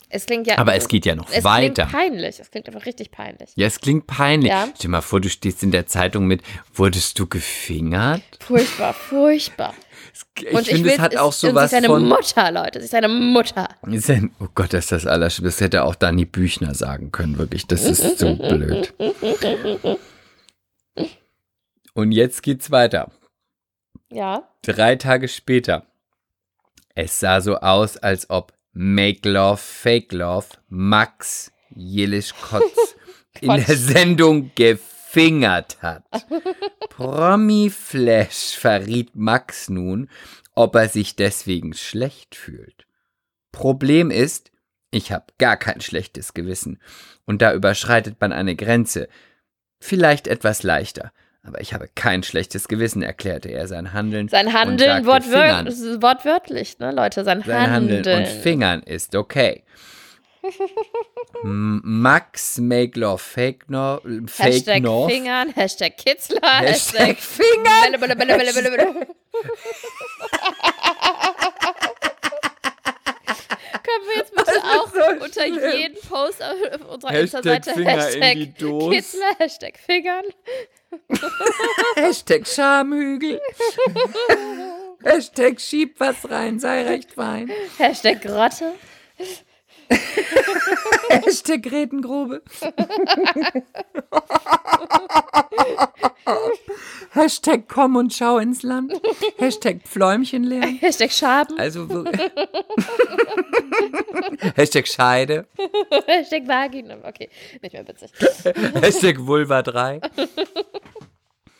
[0.07, 0.57] Es klingt ja.
[0.59, 1.83] Aber es geht ja noch es weiter.
[1.87, 2.39] klingt peinlich.
[2.39, 3.49] Es klingt einfach richtig peinlich.
[3.55, 4.49] Ja, es klingt peinlich.
[4.49, 4.67] Ja.
[4.69, 6.41] Stell dir mal vor, du stehst in der Zeitung mit,
[6.73, 8.21] wurdest du gefingert?
[8.39, 9.73] Furchtbar, furchtbar.
[10.39, 12.07] Ich Und finde, es hat auch so was Sie ist seine von.
[12.07, 12.79] Mutter, Leute.
[12.79, 13.67] Sie ist seine Mutter.
[14.39, 15.57] Oh Gott, das ist das Allerschlimmste.
[15.57, 17.67] Das hätte auch Dani Büchner sagen können, wirklich.
[17.67, 18.93] Das ist so blöd.
[21.93, 23.11] Und jetzt geht's weiter.
[24.11, 24.47] Ja.
[24.61, 25.85] Drei Tage später.
[26.95, 32.95] Es sah so aus, als ob Make Love, Fake Love Max Jelisch Kotz
[33.41, 33.75] in der.
[33.77, 36.03] Sendung gefingert hat.
[36.89, 40.09] Promi Flash verriet Max nun,
[40.53, 42.85] ob er sich deswegen schlecht fühlt.
[43.51, 44.51] Problem ist,
[44.91, 46.81] ich habe gar kein schlechtes Gewissen.
[47.25, 49.07] Und da überschreitet man eine Grenze.
[49.79, 51.11] Vielleicht etwas leichter.
[51.43, 54.27] Aber ich habe kein schlechtes Gewissen, erklärte er sein Handeln.
[54.27, 56.01] Sein Handeln wortwör Fingern.
[56.01, 57.23] wortwörtlich, ne, Leute?
[57.23, 58.05] Sein, Sein Handeln.
[58.05, 59.63] Handeln und Fingern ist okay.
[61.43, 65.11] Max Make Love Fake no, Fake Hashtag North.
[65.11, 67.99] Fingern, Hashtag Kitzler, Hashtag Hashtag Fingern.
[67.99, 69.07] Bälle, Bälle, Bälle, Bälle, Bälle, Bälle.
[73.83, 77.99] Können wir jetzt bitte auch so unter jeden Post auf unserer Hashtag Insta-Seite Finger in
[77.99, 78.95] Hashtag die Dose.
[78.95, 80.25] Kitzler, Hashtag Fingern,
[81.95, 83.41] Hashtag Schamhügel.
[85.03, 87.51] Hashtag Schieb was rein, sei recht fein.
[87.77, 88.73] Hashtag Grotte,
[91.09, 92.41] Hashtag Grätengrube.
[97.13, 98.93] Hashtag komm und schau ins Land.
[99.37, 100.77] Hashtag Pfläumchen lernen.
[100.79, 101.85] Hashtag Schaben, Also
[104.55, 105.45] Hashtag Scheide.
[106.07, 106.95] Hashtag Vagina.
[107.03, 107.29] Okay,
[107.61, 108.11] nicht mehr witzig.
[108.81, 109.99] Hashtag Vulva 3.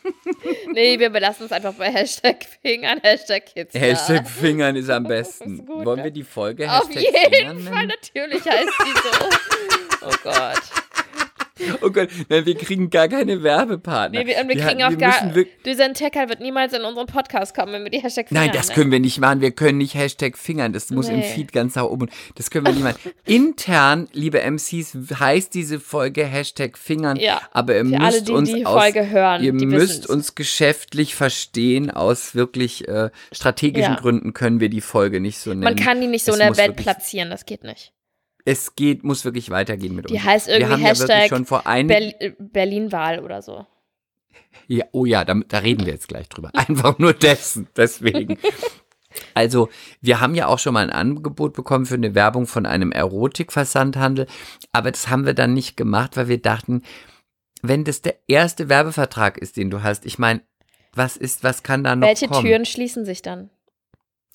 [0.73, 3.79] Nee, wir belassen es einfach bei Hashtag Fingern, Hashtag Kitzler.
[3.79, 5.59] Hashtag Fingern ist am besten.
[5.59, 7.87] ist gut, Wollen wir die Folge Auf Hashtag jeden Fingern Fall, nennen?
[7.89, 9.29] natürlich heißt die so.
[10.03, 10.61] Oh Gott.
[11.81, 14.19] Oh Gott, nein, wir kriegen gar keine Werbepartner.
[14.19, 15.35] Nee, wir, und wir Wir- kriegen auch wir gar.
[15.35, 18.51] wirk- Düsen Tekal wird niemals in unseren Podcast kommen, wenn wir die Hashtag Finger Nein,
[18.53, 18.75] das nennen.
[18.75, 19.41] können wir nicht machen.
[19.41, 20.73] Wir können nicht Hashtag Fingern.
[20.73, 21.23] Das muss im Nee.
[21.23, 22.09] Feed ganz nach oben.
[22.35, 22.97] Das können wir nicht machen.
[23.25, 27.17] Intern, liebe MCs, heißt diese Folge Hashtag Fingern.
[27.17, 30.35] Ja, aber ihr für müsst alle, die uns die aus, Folge hören, Ihr müsst uns
[30.35, 31.91] geschäftlich verstehen.
[31.91, 33.99] Aus wirklich äh, strategischen Ja.
[33.99, 35.61] Gründen können wir die Folge nicht so nennen.
[35.63, 37.91] Man kann die nicht so Es in der Welt platzieren, das geht nicht.
[38.45, 40.23] Es geht, muss wirklich weitergehen mit Die uns.
[40.23, 43.65] heißt wir irgendwie haben ja wirklich Hashtag schon vor einigen Berl äh, Berlin-Wahl oder so.
[44.67, 46.49] Ja, oh ja, da, da reden wir jetzt gleich drüber.
[46.53, 48.37] Einfach nur dessen, deswegen.
[49.33, 52.91] Also, wir haben ja auch schon mal ein Angebot bekommen für eine Werbung von einem
[52.91, 54.27] Erotikversandhandel,
[54.71, 56.83] aber das haben wir dann nicht gemacht, weil wir dachten,
[57.61, 60.41] wenn das der erste Werbevertrag ist, den du hast, ich meine,
[60.93, 62.45] was ist, was kann da noch Welche kommen?
[62.45, 63.49] Türen schließen sich dann?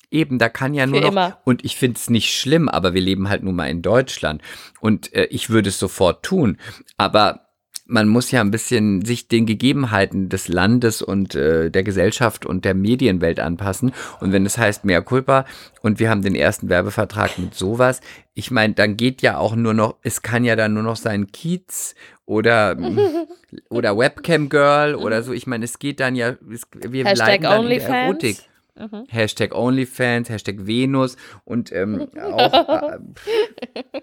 [0.09, 1.11] Eben, da kann ja nur Für noch.
[1.11, 1.37] immer.
[1.43, 4.41] Und ich finde es nicht schlimm, aber wir leben halt nun mal in Deutschland.
[4.79, 6.57] Und äh, ich würde es sofort tun.
[6.97, 7.47] Aber
[7.87, 12.65] man muss ja ein bisschen sich den Gegebenheiten des Landes und äh, der Gesellschaft und
[12.65, 13.93] der Medienwelt anpassen.
[14.19, 15.45] Und wenn es heißt mehr Culpa
[15.81, 18.01] und wir haben den ersten Werbevertrag mit sowas,
[18.33, 21.31] ich meine, dann geht ja auch nur noch, es kann ja dann nur noch sein
[21.31, 22.77] Kiez oder,
[23.69, 25.31] oder Webcam Girl oder so.
[25.31, 27.89] Ich meine, es geht dann ja, es, wir Hashtag bleiben dann in der OnlyFans.
[27.89, 28.37] Erotik.
[28.77, 29.05] Mhm.
[29.09, 32.99] Hashtag OnlyFans, Hashtag Venus und ähm, auch, äh,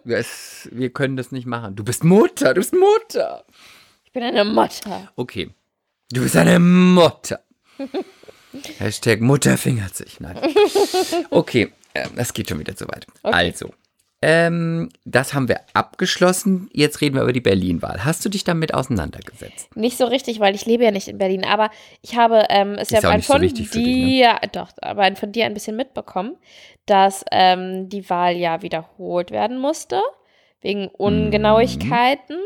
[0.05, 1.77] es, wir können das nicht machen.
[1.77, 3.45] Du bist Mutter, du bist Mutter.
[4.05, 5.13] Ich bin eine Mutter.
[5.17, 5.51] Okay,
[6.11, 7.41] du bist eine Mutter.
[8.79, 10.21] Hashtag Mutter fingert sich.
[10.21, 10.39] Nein.
[11.31, 13.07] Okay, äh, das geht schon wieder zu weit.
[13.23, 13.35] Okay.
[13.35, 13.75] Also,
[14.27, 16.71] ähm, das haben wir abgeschlossen.
[16.73, 18.07] Jetzt reden wir über die Berlin-Wahl.
[18.07, 19.77] Hast du dich damit auseinandergesetzt?
[19.77, 21.69] Nicht so richtig, weil ich lebe ja nicht in Berlin, aber
[22.01, 24.49] ich habe ähm, es Ist ja ein so von wichtig für dir, dich, ne?
[24.53, 26.37] doch, aber ein von dir ein bisschen mitbekommen,
[26.87, 30.01] dass ähm, die Wahl ja wiederholt werden musste,
[30.63, 32.39] wegen Ungenauigkeiten.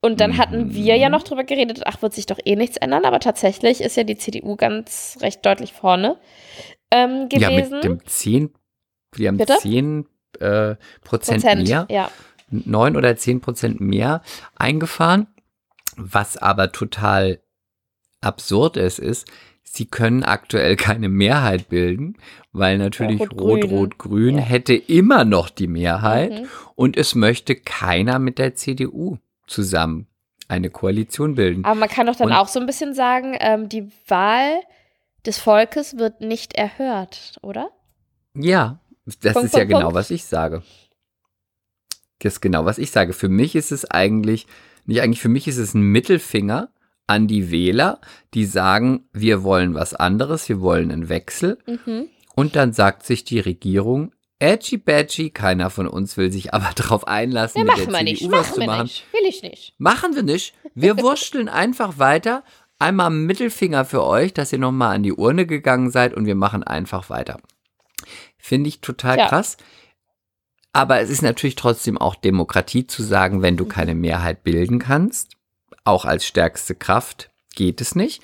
[0.00, 3.04] Und dann hatten wir ja noch drüber geredet, ach, wird sich doch eh nichts ändern,
[3.04, 6.16] aber tatsächlich ist ja die CDU ganz recht deutlich vorne
[6.90, 7.74] ähm, Ja, gewesen.
[7.74, 8.54] mit dem 10,
[9.16, 9.58] wir haben Bitte?
[9.58, 10.06] 10
[10.38, 12.10] äh, Prozent, Prozent, mehr, ja.
[12.50, 14.22] 9 oder 10 Prozent mehr
[14.56, 15.26] eingefahren.
[15.96, 17.40] Was aber total
[18.20, 19.26] absurd ist, ist,
[19.62, 22.16] sie können aktuell keine Mehrheit bilden,
[22.52, 23.62] weil natürlich Rot-Grün.
[23.62, 24.42] Rot-Rot-Grün Ja.
[24.42, 26.48] hätte immer noch die Mehrheit Mhm.
[26.74, 30.06] und es möchte keiner mit der CDU zusammen
[30.48, 31.64] eine Koalition bilden.
[31.64, 34.60] Aber man kann doch dann Und- auch so ein bisschen sagen, ähm, die Wahl
[35.26, 37.70] des Volkes wird nicht erhört, oder?
[38.34, 39.94] Ja, das Punkt, ist ja Punkt, genau, Punkt.
[39.94, 40.62] was ich sage.
[42.20, 43.12] Das ist genau, was ich sage.
[43.12, 44.46] Für mich ist es eigentlich,
[44.84, 46.70] nicht eigentlich, für mich ist es ein Mittelfinger
[47.06, 48.00] an die Wähler,
[48.34, 51.58] die sagen, wir wollen was anderes, wir wollen einen Wechsel.
[51.66, 52.06] Mhm.
[52.36, 57.08] Und dann sagt sich die Regierung, edgy badgy, keiner von uns will sich aber darauf
[57.08, 58.82] einlassen, Ja, mit machen der wir nicht, CDU was machen zu wir machen.
[58.82, 59.04] nicht.
[59.12, 59.74] Will ich nicht.
[59.78, 60.54] Machen wir nicht.
[60.74, 62.44] Wir wursteln einfach weiter.
[62.78, 66.62] Einmal Mittelfinger für euch, dass ihr nochmal an die Urne gegangen seid und wir machen
[66.62, 67.40] einfach weiter.
[68.40, 69.28] Finde ich total Ja.
[69.28, 69.56] krass.
[70.72, 75.36] Aber es ist natürlich trotzdem auch Demokratie zu sagen, wenn du keine Mehrheit bilden kannst,
[75.84, 78.22] auch als stärkste Kraft geht es nicht.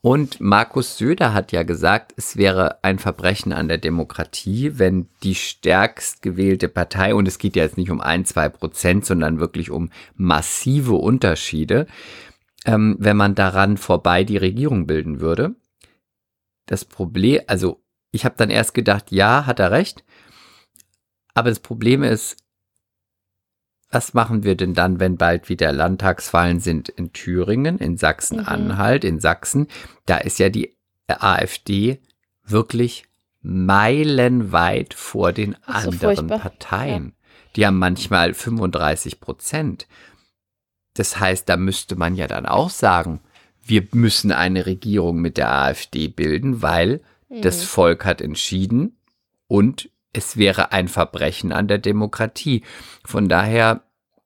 [0.00, 5.36] Und Markus Söder hat ja gesagt, es wäre ein Verbrechen an der Demokratie, wenn die
[5.36, 9.70] stärkst gewählte Partei, und es geht ja jetzt nicht um ein, zwei Prozent, sondern wirklich
[9.70, 11.86] um massive Unterschiede,
[12.64, 15.54] ähm, wenn man daran vorbei die Regierung bilden würde.
[16.66, 17.81] Das Problem, also
[18.12, 20.04] ich habe dann erst gedacht, ja, hat er recht.
[21.34, 22.36] Aber das Problem ist,
[23.90, 29.20] was machen wir denn dann, wenn bald wieder Landtagswahlen sind in Thüringen, in Sachsen-Anhalt, in
[29.20, 29.66] Sachsen?
[30.06, 30.76] Da ist ja die
[31.08, 32.00] AfD
[32.44, 33.04] wirklich
[33.42, 36.38] meilenweit vor den Ach so, anderen furchtbar.
[36.38, 37.14] Parteien.
[37.56, 39.86] Die haben manchmal 35 Prozent.
[40.94, 43.20] Das heißt, da müsste man ja dann auch sagen,
[43.62, 47.02] wir müssen eine Regierung mit der AfD bilden, weil
[47.40, 48.96] das Volk hat entschieden
[49.48, 52.62] und es wäre ein Verbrechen an der Demokratie.
[53.04, 53.82] Von daher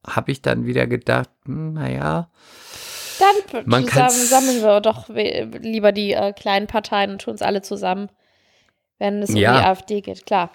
[0.06, 2.30] habe ich dann wieder gedacht, hm, naja,
[3.18, 7.62] Dann Man zusammen sammeln wir doch lieber die äh, kleinen Parteien und tun es alle
[7.62, 8.10] zusammen,
[8.98, 9.58] wenn es um Ja.
[9.58, 10.26] die AfD geht.
[10.26, 10.50] Klar.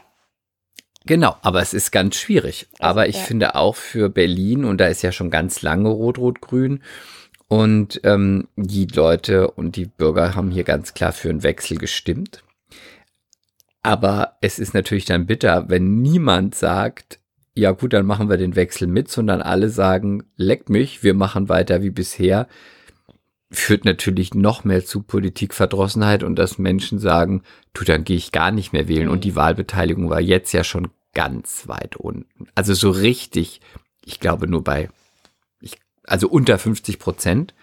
[1.05, 2.67] Genau, aber es ist ganz schwierig.
[2.73, 3.23] Also, aber ich ja.
[3.23, 6.83] finde auch für Berlin, und da ist ja schon ganz lange Rot-Rot-Grün,
[7.51, 12.45] und ähm, die Leute und die Bürger haben hier ganz klar für einen Wechsel gestimmt.
[13.83, 17.19] Aber es ist natürlich dann bitter, wenn niemand sagt,
[17.53, 21.49] ja gut, dann machen wir den Wechsel mit, sondern alle sagen, leck mich, wir machen
[21.49, 22.47] weiter wie bisher.
[23.51, 28.51] Führt natürlich noch mehr zu Politikverdrossenheit und dass Menschen sagen, du, dann gehe ich gar
[28.51, 29.07] nicht mehr wählen.
[29.07, 29.11] Mhm.
[29.11, 32.47] Und die Wahlbeteiligung war jetzt ja schon ganz weit unten.
[32.55, 33.59] Also so richtig,
[34.05, 34.87] ich glaube nur bei,
[36.11, 37.53] also unter 50 Prozent.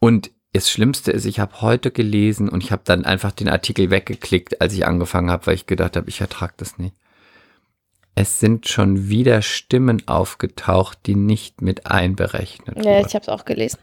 [0.00, 3.90] Und das Schlimmste ist, ich habe heute gelesen und ich habe dann einfach den Artikel
[3.90, 6.94] weggeklickt, als ich angefangen habe, weil ich gedacht habe, ich ertrage das nicht.
[8.14, 13.06] Es sind schon wieder Stimmen aufgetaucht, die nicht mit einberechnet Ja, wurden.
[13.06, 13.78] ich habe es auch gelesen.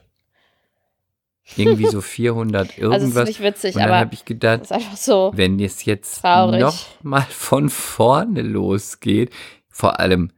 [1.55, 3.27] Irgendwie so 400 Also es ist irgendwas.
[3.29, 5.31] nicht witzig, und dann habe ich gedacht, ist so.
[5.35, 6.59] wenn es jetzt Traurig.
[6.59, 9.31] noch mal von vorne losgeht,
[9.69, 10.31] vor allem,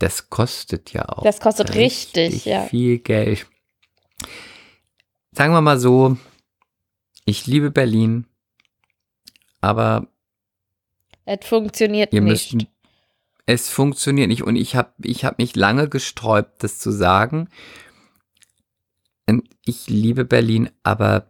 [0.00, 1.22] das kostet ja auch.
[1.22, 2.64] Das kostet richtig, ja.
[2.64, 3.46] Viel Geld.
[5.32, 6.16] Sagen wir mal so,
[7.24, 8.26] ich liebe Berlin,
[9.60, 10.08] aber
[11.24, 12.54] Es funktioniert ihr nicht.
[12.54, 12.66] müsst,
[13.46, 17.48] es funktioniert nicht und ich habe ich hab mich lange gesträubt, das zu sagen.
[19.28, 21.28] Und Ich liebe Berlin, aber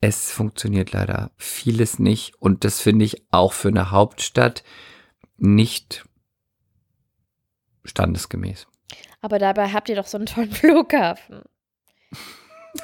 [0.00, 4.64] es funktioniert leider vieles nicht und das finde ich auch für eine Hauptstadt
[5.36, 6.04] nicht
[7.84, 8.66] standesgemäß.
[9.20, 11.42] Aber dabei habt ihr doch so einen tollen Flughafen.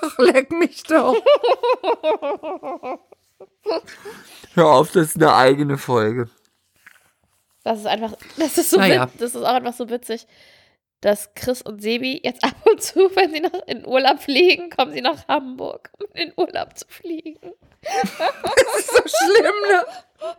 [0.03, 1.15] Ach, leck mich doch.
[4.55, 6.29] Hör auf, das ist eine eigene Folge.
[7.65, 9.09] Das ist einfach, das ist so Naja.
[9.19, 10.27] das ist auch einfach so witzig,
[11.01, 14.93] dass Chris und Sebi jetzt ab und zu, wenn sie noch in Urlaub fliegen, kommen
[14.93, 17.53] sie nach Hamburg, um in Urlaub zu fliegen.
[17.83, 19.85] Das ist so schlimm, ne?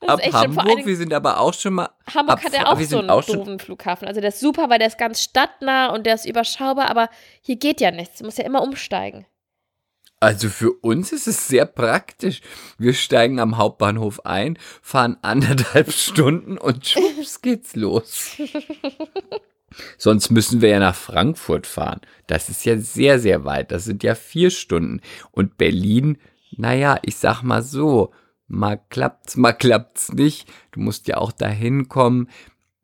[0.00, 1.90] Das Ab Hamburg, wir sind aber auch schon mal.
[2.14, 4.06] Hamburg hat ja auch so einen auch doofen Flughafen.
[4.06, 7.56] Also der ist super, weil der ist ganz stadtnah und der ist überschaubar, aber hier
[7.56, 8.18] geht ja nichts.
[8.18, 9.26] Du musst ja immer umsteigen.
[10.20, 12.40] Also für uns ist es sehr praktisch.
[12.76, 18.36] Wir steigen am Hauptbahnhof ein, fahren anderthalb Stunden und schwupps geht's los.
[19.98, 22.00] Sonst müssen wir ja nach Frankfurt fahren.
[22.26, 23.70] Das ist ja sehr, sehr weit.
[23.70, 25.00] Das sind ja vier Stunden.
[25.30, 26.18] Und Berlin,
[26.56, 28.12] naja, ich sag mal so,
[28.48, 30.50] mal klappt's, mal klappt's nicht.
[30.72, 32.28] Du musst ja auch dahin kommen.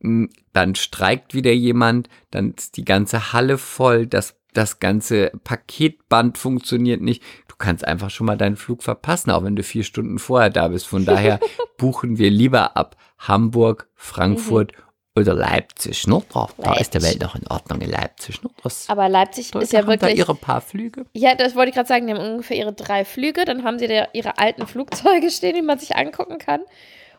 [0.01, 6.39] Hm, Dann streikt wieder jemand, dann ist die ganze Halle voll, das, das ganze Paketband
[6.39, 7.23] funktioniert nicht.
[7.49, 10.69] Du kannst einfach schon mal deinen Flug verpassen, auch wenn du vier Stunden vorher da
[10.69, 10.87] bist.
[10.87, 11.41] Von daher
[11.79, 14.73] buchen wir lieber ab Hamburg, Frankfurt
[15.17, 16.07] oder Leipzig.
[16.07, 16.23] Ne?
[16.33, 17.03] Da, da ist der.
[17.03, 18.43] Welt noch in Ordnung in Leipzig.
[18.43, 18.51] Ne?
[18.63, 20.19] Das, Aber Leipzig da ist ja haben da wirklich.
[20.19, 21.07] ihre paar Flüge.
[21.13, 22.07] Ja, das wollte ich gerade sagen.
[22.07, 23.45] Die haben ungefähr ihre drei Flüge.
[23.45, 26.63] Dann haben sie da ihre alten Flugzeuge stehen, die man sich angucken kann.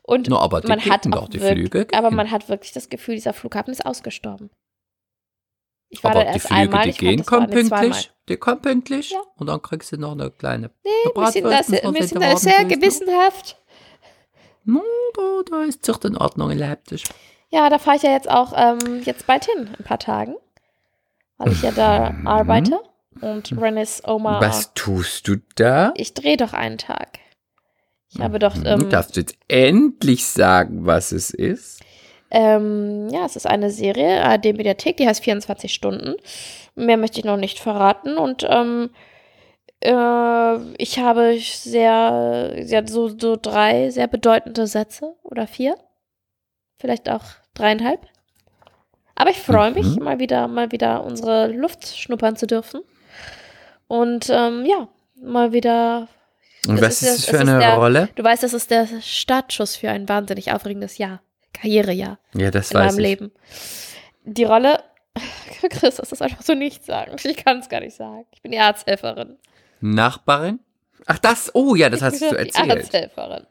[0.02, 2.74] Und No, aber die man hat auch doch, die wirklich, Flüge aber man hat wirklich
[2.74, 4.52] das Gefühl, dieser Flughafen ist ausgestorben.
[5.90, 6.84] Ich war Aber da die erst Flüge, einmal.
[6.84, 8.12] die ich gehen, kommen pünktlich.
[8.28, 9.12] Die kommen pünktlich.
[9.12, 9.22] Ja.
[9.38, 10.70] Und dann kriegst du noch eine kleine.
[10.84, 13.58] Nee, eine wir sind da, wir sind da sehr gewissenhaft.
[14.64, 14.82] No,
[15.16, 17.04] da, da ist es in Ordnung in Leipzig.
[17.56, 20.36] Ja, da fahre ich ja jetzt auch ähm, jetzt bald hin, in ein paar Tagen.
[21.38, 22.28] Weil ich ja da Mhm.
[22.28, 22.80] arbeite.
[23.22, 24.42] Und Renis Oma.
[24.42, 25.94] Was tust du da?
[25.96, 27.20] Ich drehe doch einen Tag.
[28.10, 28.56] Ich habe doch.
[28.56, 31.80] Mhm, Ähm, Darfst du jetzt endlich sagen, was es ist?
[32.30, 36.16] Ähm, ja, es ist eine Serie, ARD-Mediathek, die heißt 24 Stunden.
[36.76, 38.18] Mehr möchte ich noch nicht verraten.
[38.18, 38.90] Und ähm,
[39.80, 45.78] äh, ich habe sehr, sehr so, so drei sehr bedeutende Sätze oder vier.
[46.80, 48.06] Vielleicht auch dreieinhalb.
[49.16, 50.04] Aber ich freue mich, Mhm.
[50.04, 52.82] mal wieder, mal wieder unsere Luft schnuppern zu dürfen.
[53.88, 56.08] Und ähm, ja, mal wieder.
[56.68, 58.10] Und was ist es für eine der- Rolle?
[58.16, 61.22] Du weißt, das ist der Startschuss für ein wahnsinnig aufregendes Jahr.
[61.54, 63.06] Karrierejahr Ja, das in weiß meinem ich.
[63.06, 63.32] Leben.
[64.24, 64.84] Die Rolle,
[65.70, 67.16] Chris, das ist einfach so nicht sagen.
[67.24, 68.26] Ich kann es gar nicht sagen.
[68.32, 69.38] Ich bin die Arzthelferin.
[69.80, 70.60] Nachbarin?
[71.06, 72.70] Ach, das, oh ja, das hast du Die erzählt.
[72.72, 73.46] Arzthelferin.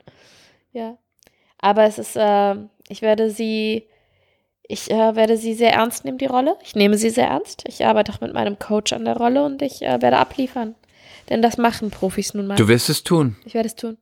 [0.72, 0.98] Ja.
[1.58, 2.56] Aber es ist, äh,
[2.88, 3.86] ich werde sie,
[4.66, 6.56] ich äh, werde sie sehr ernst nehmen, die Rolle.
[6.62, 7.64] Ich nehme sie sehr ernst.
[7.66, 10.74] Ich arbeite auch mit meinem Coach an der Rolle und ich äh, werde abliefern.
[11.30, 12.56] Denn das machen Profis nun mal.
[12.56, 13.36] Du wirst es tun.
[13.44, 13.96] ich werde es tun.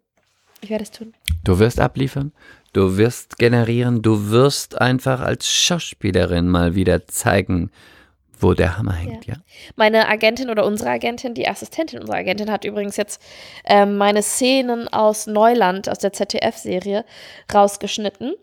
[0.60, 1.14] Ich werde es tun.
[1.44, 2.32] Du wirst abliefern.
[2.72, 4.02] Du wirst generieren.
[4.02, 7.70] Du wirst einfach als Schauspielerin mal wieder zeigen,
[8.42, 9.36] wo der Hammer hängt, ja?
[9.76, 13.22] Meine Agentin oder unsere Agentin, die Assistentin unserer Agentin, hat übrigens jetzt
[13.64, 17.04] ähm, meine Szenen aus Neuland, aus der ZDF-Serie,
[17.52, 18.34] rausgeschnitten.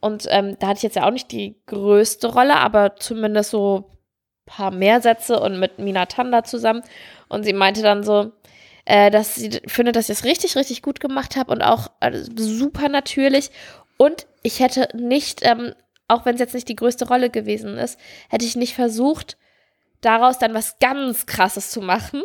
[0.00, 3.78] Und ähm, da hatte ich jetzt ja auch nicht die größte Rolle, aber zumindest so
[3.78, 6.82] ein paar mehr Sätze und mit Mina Tanda zusammen.
[7.28, 8.32] Und sie meinte dann so,
[8.84, 12.16] äh, dass sie findet, dass ich es richtig, richtig gut gemacht habe und auch äh,
[12.36, 13.50] super natürlich.
[13.96, 15.74] Und ich hätte nicht, ähm,
[16.06, 17.98] auch wenn es jetzt nicht die größte Rolle gewesen ist,
[18.30, 19.36] hätte ich nicht versucht,
[20.00, 22.22] daraus dann was ganz Krasses zu machen.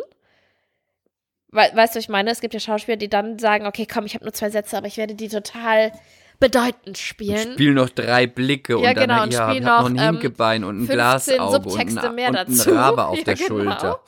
[1.48, 2.30] We weißt du, ich meine?
[2.30, 4.86] Es gibt ja Schauspieler, die dann sagen, okay, komm, ich habe nur zwei Sätze, aber
[4.86, 5.92] ich werde die total
[6.40, 7.52] bedeutend spielen.
[7.54, 10.02] Spiel noch drei Blicke Ja, und dann genau, und ja, spiel noch, noch ein ähm,
[10.20, 12.70] Hinkebein und ein 15 Glasauge und, Subtexte ein, mehr und dazu.
[12.70, 13.46] ein Rabe auf Ja, der genau.
[13.48, 14.00] Schulter.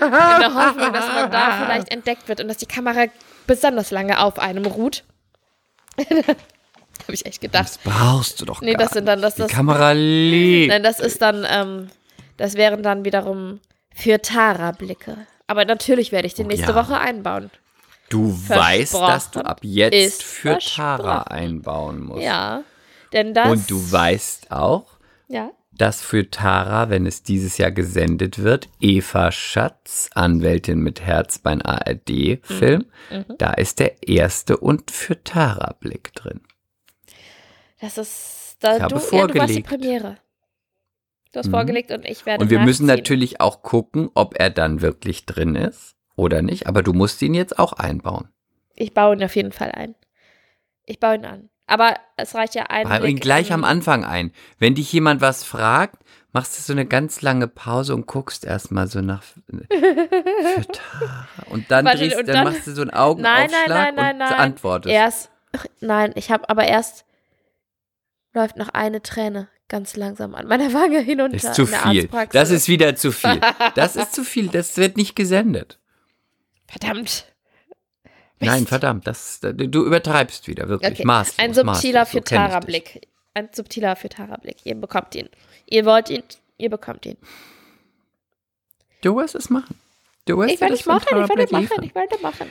[0.00, 3.06] In der Hoffnung, dass man da vielleicht entdeckt wird und dass die Kamera
[3.46, 5.04] besonders lange auf einem ruht.
[5.98, 7.64] Habe ich echt gedacht.
[7.64, 9.44] Das brauchst du doch Nee, gar das sind dann- das- nicht.
[9.44, 10.68] das- Die Kamera liegt.
[10.70, 11.88] Nein, das ist dann, ähm,
[12.36, 13.60] das wären dann wiederum
[13.94, 15.16] für Tara-Blicke.
[15.46, 16.74] Aber natürlich werde ich die Oh, nächste ja.
[16.74, 17.50] Woche einbauen.
[18.08, 22.22] Du weißt, dass du ab jetzt für Tara einbauen musst.
[22.22, 22.62] Ja.
[23.12, 23.48] Denn das.
[23.50, 25.50] Und du weißt auch, Ja.
[25.72, 31.60] dass für Tara, wenn es dieses Jahr gesendet wird, Eva Schatz, Anwältin mit Herz beim
[31.62, 33.24] ARD-Film, Mhm.
[33.38, 36.40] da ist der erste und für Tara-Blick drin.
[37.80, 38.56] Das ist.
[38.60, 39.66] Da, Ich habe du, ja, du die vorgelegt.
[39.68, 40.16] Premiere.
[41.32, 41.50] Du hast Mhm.
[41.50, 42.42] vorgelegt und ich werde.
[42.42, 46.66] Und wir müssen natürlich auch gucken, ob er dann wirklich drin ist oder nicht.
[46.66, 48.28] Aber du musst ihn jetzt auch einbauen.
[48.74, 49.94] Ich baue ihn auf jeden Fall ein.
[50.84, 51.48] Ich baue ihn an.
[51.68, 52.88] Aber es reicht ja ein.
[52.88, 54.32] Bau ihn gleich am Anfang ein.
[54.58, 55.96] Wenn dich jemand was fragt,
[56.32, 59.22] machst du so eine ganz lange Pause und guckst erstmal so nach.
[61.50, 63.94] Und dann, Warte, drehst, und dann, dann- machst du so einen Nein, Augenaufschlag nein, nein,
[63.96, 64.32] nein, und nein.
[64.34, 64.92] antwortest.
[64.94, 65.30] Erst.
[65.80, 67.04] Nein, ich habe aber erst.
[68.32, 71.34] Läuft noch eine Träne ganz langsam an meiner Wange hinunter.
[71.36, 72.08] ist zu viel.
[72.30, 73.40] Das ist wieder zu viel.
[73.74, 74.48] Das ist zu viel.
[74.48, 75.80] Das wird nicht gesendet.
[76.68, 77.24] Verdammt.
[78.38, 78.68] Nein, Mist.
[78.68, 79.06] verdammt.
[79.06, 80.92] Das, du übertreibst wieder, wirklich.
[80.92, 81.04] Okay.
[81.06, 82.12] Maßlos, Ein subtiler maßlos.
[82.12, 82.52] So für kenn ich dich.
[82.52, 83.08] Tara-Blick.
[83.34, 84.56] Ein subtiler für Tara-Blick.
[84.64, 85.28] Ihr bekommt ihn.
[85.66, 86.22] Ihr wollt ihn,
[86.58, 87.16] ihr bekommt ihn.
[89.02, 89.78] Du wirst es machen.
[90.26, 91.82] Du wirst Ich werde es machen, ich werde machen, liefern.
[91.84, 92.50] ich werde machen.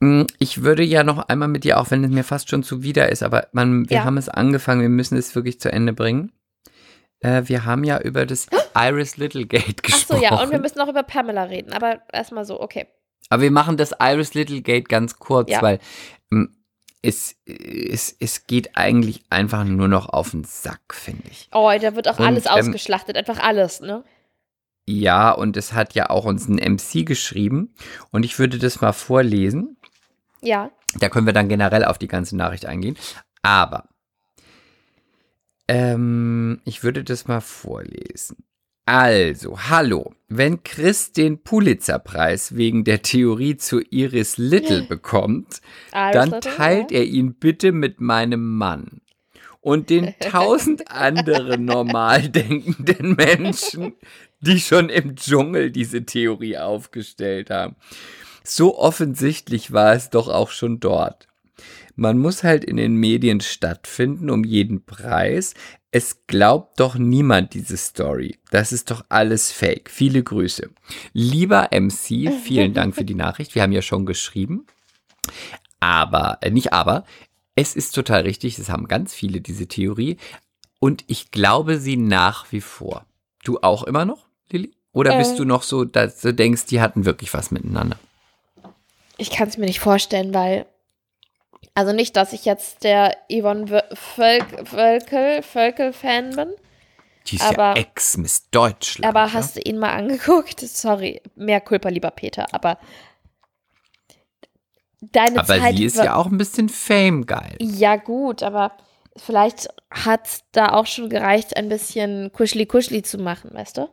[0.00, 3.08] Mm, Ich würde ja noch einmal mit dir, auch wenn es mir fast schon zuwider
[3.10, 4.04] ist, aber man, wir Ja.
[4.04, 6.32] haben es angefangen, wir müssen es wirklich zu Ende bringen.
[7.20, 10.20] Äh, wir haben ja über das Iris Littlegate Ach gesprochen.
[10.20, 12.86] so, ja, und wir müssen noch über Pamela reden, aber erstmal so, okay.
[13.30, 15.62] Aber wir machen das Iris Little Gate ganz kurz, Ja.
[15.62, 15.78] weil
[16.30, 16.54] ähm,
[17.02, 21.48] es, es, es geht eigentlich einfach nur noch auf den Sack, finde ich.
[21.52, 24.04] Oh, da wird auch Und, alles ähm, ausgeschlachtet, einfach alles, ne?
[24.86, 27.74] Ja, und es hat ja auch uns ein MC geschrieben.
[28.10, 29.76] Und ich würde das mal vorlesen.
[30.42, 30.70] Ja.
[30.98, 32.96] Da können wir dann generell auf die ganze Nachricht eingehen.
[33.42, 33.88] Aber
[35.68, 38.44] ähm, ich würde das mal vorlesen.
[38.86, 40.14] Also, hallo.
[40.28, 45.60] Wenn Chris den Pulitzerpreis wegen der Theorie zu Iris Little bekommt,
[45.92, 46.98] Iris dann Little, teilt ja.
[46.98, 49.00] er ihn bitte mit meinem Mann
[49.60, 53.94] und den tausend anderen normal denkenden Menschen,
[54.40, 57.76] die schon im Dschungel diese Theorie aufgestellt haben.
[58.42, 61.28] So offensichtlich war es doch auch schon dort.
[61.94, 65.54] Man muss halt in den Medien stattfinden um jeden Preis.
[65.92, 68.38] Es glaubt doch niemand diese Story.
[68.50, 69.90] Das ist doch alles Fake.
[69.90, 70.70] Viele Grüße.
[71.12, 73.54] Lieber MC, vielen Dank für die Nachricht.
[73.54, 74.66] Wir haben ja schon geschrieben.
[75.80, 77.04] Aber, äh, nicht aber,
[77.56, 78.58] es ist total richtig.
[78.58, 80.16] Es haben ganz viele diese Theorie.
[80.78, 83.04] Und ich glaube sie nach wie vor.
[83.42, 84.72] Du auch immer noch, Lilly?
[84.92, 85.36] Oder bist Äh.
[85.38, 87.98] du noch so, dass du denkst, die hatten wirklich was miteinander?
[89.16, 90.66] Ich kann es mir nicht vorstellen, weil.
[91.74, 96.48] Also nicht, dass ich jetzt der Yvonne Völk, Völkel, Völkel-Fan bin.
[97.26, 99.06] Die ist Aber- ja Ex-Miss Deutschland.
[99.06, 99.32] Aber ja?
[99.34, 100.60] hast du ihn mal angeguckt?
[100.60, 102.78] Sorry, mehr Kulpa, lieber Peter, aber
[105.00, 107.56] deine Aber Zeit sie ist ja auch ein bisschen Fame geil.
[107.60, 108.72] Ja, gut, aber
[109.16, 113.88] vielleicht hat es da auch schon gereicht, ein bisschen Kuschli-Kuschli zu machen, weißt du?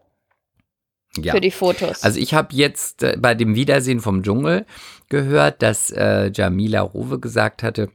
[1.24, 1.34] Ja.
[1.34, 2.04] Für die Fotos.
[2.04, 4.66] Also ich habe jetzt äh, bei dem Wiedersehen vom Dschungel
[5.10, 7.90] gehört, dass äh, Jamila Rowe gesagt hatte,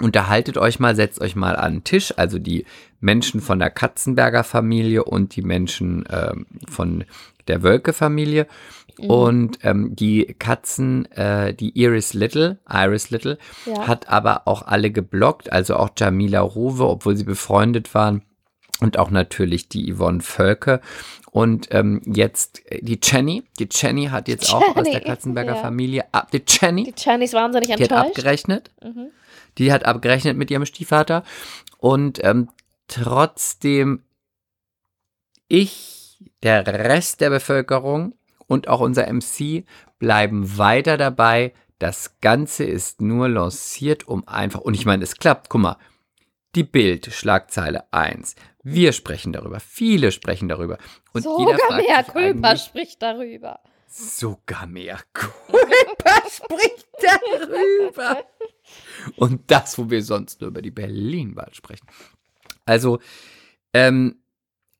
[0.00, 2.66] unterhaltet euch mal, setzt euch mal an den Tisch, also die
[3.00, 7.04] Menschen von der Katzenberger Familie und die Menschen ähm, von
[7.48, 8.46] der Wölke-Familie.
[8.98, 9.10] Mhm.
[9.10, 13.86] Und ähm, die Katzen, äh, die Iris Little, Iris Little, Ja.
[13.86, 18.22] hat aber auch alle geblockt, also auch Jamila Rowe, obwohl sie befreundet waren.
[18.80, 20.80] Und auch natürlich die Yvonne Völke.
[21.30, 23.44] Und ähm, jetzt äh, die Jenny.
[23.58, 25.60] Die Jenny hat jetzt auch aus der Jenny, Katzenberger ja.
[25.60, 26.30] Familie ab.
[26.30, 28.06] Die Jenny, die Chani ist wahnsinnig die hat enttäuscht.
[28.08, 28.70] abgerechnet.
[28.82, 29.08] Mhm.
[29.58, 31.24] Die hat abgerechnet mit ihrem Stiefvater.
[31.78, 32.48] Und ähm,
[32.88, 34.02] trotzdem
[35.48, 38.14] ich, der Rest der Bevölkerung
[38.46, 39.64] und auch unser MC
[39.98, 41.52] bleiben weiter dabei.
[41.78, 44.60] Das Ganze ist nur lanciert, um einfach.
[44.60, 45.48] Und ich meine, es klappt.
[45.48, 45.76] Guck mal.
[46.56, 48.34] Die Bild, Schlagzeile 1.
[48.62, 49.60] Wir sprechen darüber.
[49.60, 50.78] Viele sprechen darüber.
[51.12, 53.60] Und Sogar mehr Kulpa spricht darüber.
[53.86, 58.24] Sogar mehr Culpa spricht darüber.
[59.16, 61.86] Und das, wo wir sonst nur über die Berlin-Wahl sprechen.
[62.64, 63.00] Also,
[63.74, 64.22] ähm,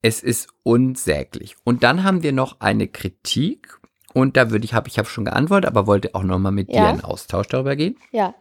[0.01, 1.57] es ist unsäglich.
[1.63, 3.79] Und dann haben wir noch eine Kritik.
[4.15, 6.73] Und da würde ich, habe ich habe schon geantwortet, aber wollte auch noch mal mit
[6.73, 6.87] Ja.
[6.91, 7.99] dir in Austausch darüber gehen.
[8.13, 8.35] Ja.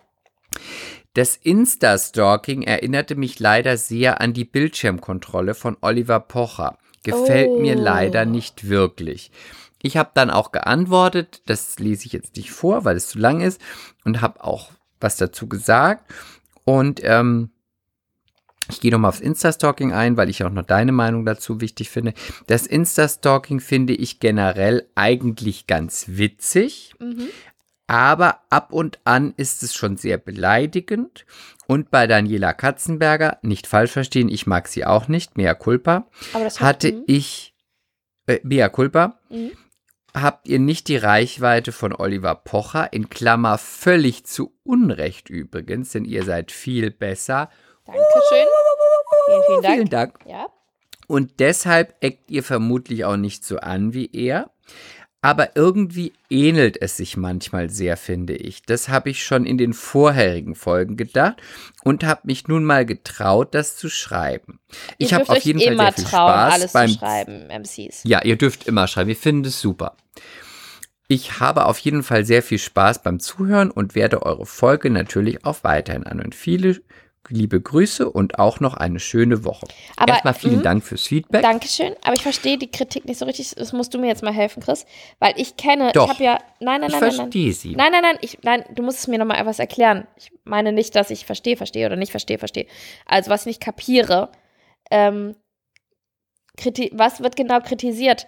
[1.15, 6.77] Das Insta-Stalking erinnerte mich leider sehr an die Bildschirmkontrolle von Oliver Pocher.
[7.03, 7.59] Gefällt Oh.
[7.59, 9.31] mir leider nicht wirklich.
[9.81, 13.39] Ich habe dann auch geantwortet, das lese ich jetzt nicht vor, weil es zu lang
[13.39, 13.61] ist,
[14.03, 16.11] und habe auch was dazu gesagt.
[16.65, 17.49] Und ähm,
[18.69, 22.13] ich gehe nochmal aufs Insta-Stalking ein, weil ich auch noch deine Meinung dazu wichtig finde.
[22.47, 26.93] Das Insta-Stalking finde ich generell eigentlich ganz witzig.
[26.99, 27.27] Mhm.
[27.87, 31.25] Aber ab und an ist es schon sehr beleidigend.
[31.67, 36.07] Und bei Daniela Katzenberger, nicht falsch verstehen, ich mag sie auch nicht, mea culpa,
[36.59, 37.03] hatte Mhm.
[37.07, 37.55] ich,
[38.27, 39.51] äh, mea culpa, Mhm.
[40.13, 46.05] habt ihr nicht die Reichweite von Oliver Pocher, in Klammer völlig zu Unrecht übrigens, denn
[46.05, 47.49] ihr seid viel besser.
[47.85, 48.47] Dankeschön.
[49.27, 49.75] Vielen, vielen Dank.
[49.75, 50.19] Vielen Dank.
[50.27, 50.45] Ja.
[51.07, 54.49] Und deshalb eckt ihr vermutlich auch nicht so an wie er.
[55.25, 58.61] Aber irgendwie ähnelt es sich manchmal sehr, finde ich.
[58.61, 61.41] Das habe ich schon in den vorherigen Folgen gedacht
[61.83, 64.59] und habe mich nun mal getraut, das zu schreiben.
[64.99, 67.47] Ihr Ich habe auf jeden Fall immer sehr viel trauen, Spaß alles beim zu schreiben,
[67.47, 68.03] MCs.
[68.03, 69.07] ja, ihr dürft immer schreiben.
[69.07, 69.95] Wir finden es super.
[71.07, 75.43] Ich habe auf jeden Fall sehr viel Spaß beim Zuhören und werde eure Folge natürlich
[75.43, 76.33] auch weiterhin anhören.
[76.33, 76.81] Viele
[77.29, 79.67] liebe Grüße und auch noch eine schöne Woche.
[79.97, 80.63] Aber, Erstmal vielen mhm.
[80.63, 81.41] Dank fürs Feedback.
[81.41, 83.55] Dankeschön, aber ich verstehe die Kritik nicht so richtig.
[83.55, 84.85] Das musst du mir jetzt mal helfen, Chris.
[85.19, 86.05] Weil ich kenne, Doch.
[86.05, 86.39] ich habe ja.
[86.59, 87.15] Nein, nein, ich nein, nein, nein.
[87.15, 87.75] verstehe sie.
[87.75, 90.07] Nein, nein, nein, ich, nein, du musst es mir nochmal etwas erklären.
[90.17, 92.67] Ich meine nicht, dass ich verstehe, verstehe oder nicht verstehe, verstehe.
[93.05, 94.29] Also, was ich nicht kapiere,
[94.91, 95.35] ähm,
[96.57, 98.27] kriti was wird genau kritisiert?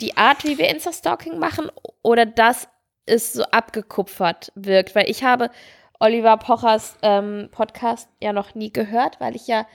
[0.00, 1.70] Die Art, wie wir Insta-Stalking machen
[2.02, 2.68] oder dass
[3.06, 4.94] es so abgekupfert wirkt?
[4.94, 5.50] Weil ich habe
[6.00, 9.66] Oliver Pochers ähm, Podcast ja noch nie gehört, weil ich ja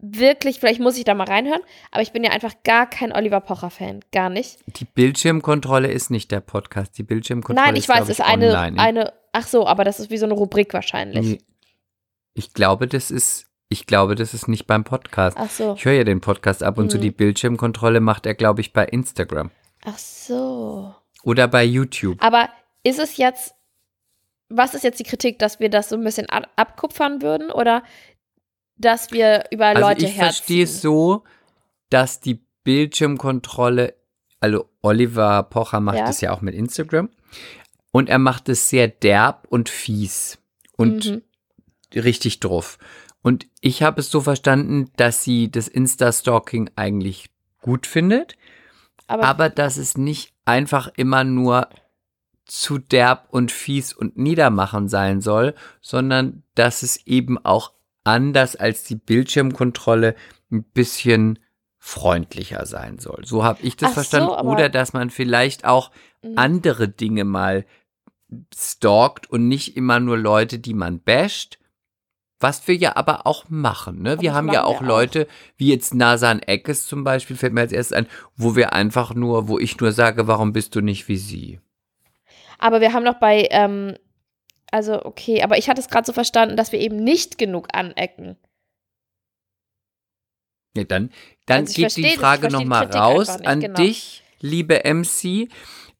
[0.00, 1.60] wirklich, vielleicht muss ich da mal reinhören,
[1.90, 4.00] aber ich bin ja einfach gar kein Oliver Pocher-Fan.
[4.12, 4.58] Gar nicht.
[4.66, 6.96] Die Bildschirmkontrolle ist nicht der Podcast.
[6.98, 8.78] Die Bildschirmkontrolle Nein, ich ist, weiß, es ist eine, online.
[8.78, 11.40] eine, ach so, aber das ist wie so eine Rubrik wahrscheinlich.
[12.34, 15.36] Ich glaube, das ist, ich glaube, das ist nicht beim Podcast.
[15.38, 15.74] Ach so.
[15.76, 16.98] Ich höre ja den Podcast ab und zu.
[16.98, 17.02] Mhm.
[17.02, 19.50] Die Bildschirmkontrolle macht er, glaube ich, bei Instagram
[19.84, 20.94] Ach so.
[21.24, 22.22] oder bei YouTube.
[22.22, 22.48] Aber
[22.84, 23.54] ist es jetzt,
[24.48, 27.82] was ist jetzt die Kritik, dass wir das so ein bisschen ab abkupfern würden oder
[28.76, 31.24] dass wir über Also Leute ich verstehe es so,
[31.90, 33.94] dass die Bildschirmkontrolle,
[34.40, 36.06] also Oliver Pocher macht Ja.
[36.06, 37.08] das ja auch mit Instagram
[37.92, 40.38] und er macht es sehr derb und fies
[40.76, 41.22] und Mhm.
[41.94, 42.78] richtig drauf.
[43.22, 47.30] Und ich habe es so verstanden, dass sie das Insta-Stalking eigentlich
[47.60, 48.36] gut findet,
[49.08, 51.68] Aber, aber dass es nicht einfach immer nur
[52.48, 57.72] zu derb und fies und niedermachen sein soll, sondern dass es eben auch
[58.04, 60.16] anders als die Bildschirmkontrolle
[60.50, 61.38] ein bisschen
[61.78, 63.24] freundlicher sein soll.
[63.24, 64.30] So habe ich das Ach so, verstanden.
[64.32, 65.90] aber- Oder dass man vielleicht auch
[66.22, 66.32] Mhm.
[66.36, 67.64] andere Dinge mal
[68.54, 71.58] stalkt und nicht immer nur Leute, die man basht.
[72.40, 74.20] Was wir ja aber auch machen, ne?
[74.20, 74.82] Wir haben ja auch auch.
[74.82, 75.26] Leute,
[75.56, 79.48] wie jetzt Nasan Eckes zum Beispiel, fällt mir als erstes ein, wo wir einfach nur,
[79.48, 81.60] wo ich nur sage, warum bist du nicht wie sie?
[82.58, 83.96] Aber wir haben noch bei, ähm,
[84.70, 88.36] also okay, aber ich hatte es gerade so verstanden, dass wir eben nicht genug anecken.
[90.76, 91.10] Ja, dann,
[91.46, 93.74] dann Also geht verstehe die Frage nochmal raus nicht, an genau.
[93.74, 95.48] dich, liebe MC.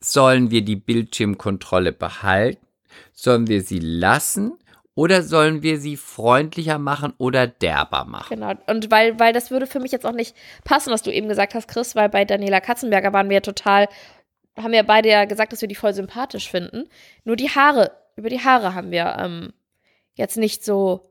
[0.00, 2.64] Sollen wir die Bildschirmkontrolle behalten?
[3.12, 4.52] Sollen wir sie lassen?
[4.94, 8.34] Oder sollen wir sie freundlicher machen oder derber machen?
[8.34, 8.52] Genau.
[8.66, 11.54] Und weil, weil das würde für mich jetzt auch nicht passen, was du eben gesagt
[11.54, 13.88] hast, Chris, weil bei Daniela Katzenberger waren wir ja total,
[14.62, 16.88] haben wir beide ja gesagt, dass wir die voll sympathisch finden.
[17.24, 19.52] Nur die Haare, über die Haare haben wir ähm,
[20.14, 21.08] jetzt nicht so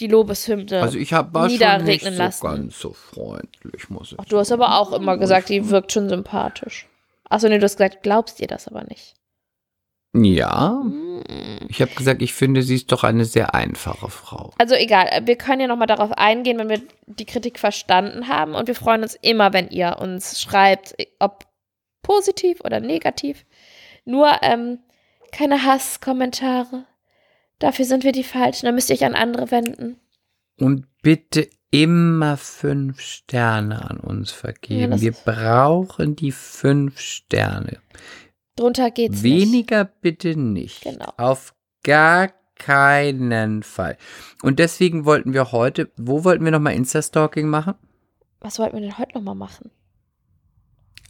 [0.00, 0.82] die Lobeshymne.
[0.82, 4.50] Also ich habe war schon nicht so ganz so freundlich, muss ich Ach, du hast
[4.50, 6.88] aber auch immer gesagt, die wirkt schon sympathisch.
[7.28, 9.14] Achso, nee, du hast gesagt, glaubst dir das aber nicht.
[10.16, 11.22] Ja, Hm.
[11.68, 14.52] ich habe gesagt, ich finde, sie ist doch eine sehr einfache Frau.
[14.58, 18.54] Also egal, wir können ja nochmal darauf eingehen, wenn wir die Kritik verstanden haben.
[18.54, 21.44] Und wir freuen uns immer, wenn ihr uns schreibt, ob
[22.04, 23.44] positiv oder negativ.
[24.04, 24.78] Nur ähm,
[25.32, 26.84] keine Hasskommentare.
[27.58, 28.66] Dafür sind wir die Falschen.
[28.66, 29.98] Da müsst ihr euch an andere wenden.
[30.60, 34.90] Und bitte immer fünf Sterne an uns Ja, vergeben.
[34.92, 37.78] das Wir brauchen die fünf Sterne.
[38.54, 39.50] Drunter geht's nicht.
[39.50, 40.82] Weniger bitte nicht.
[40.82, 41.12] Genau.
[41.16, 43.96] Auf gar keinen Fall.
[44.42, 47.74] Und deswegen wollten wir heute, wo wollten wir nochmal Insta-Stalking machen?
[48.40, 49.72] Was wollten wir denn heute nochmal machen?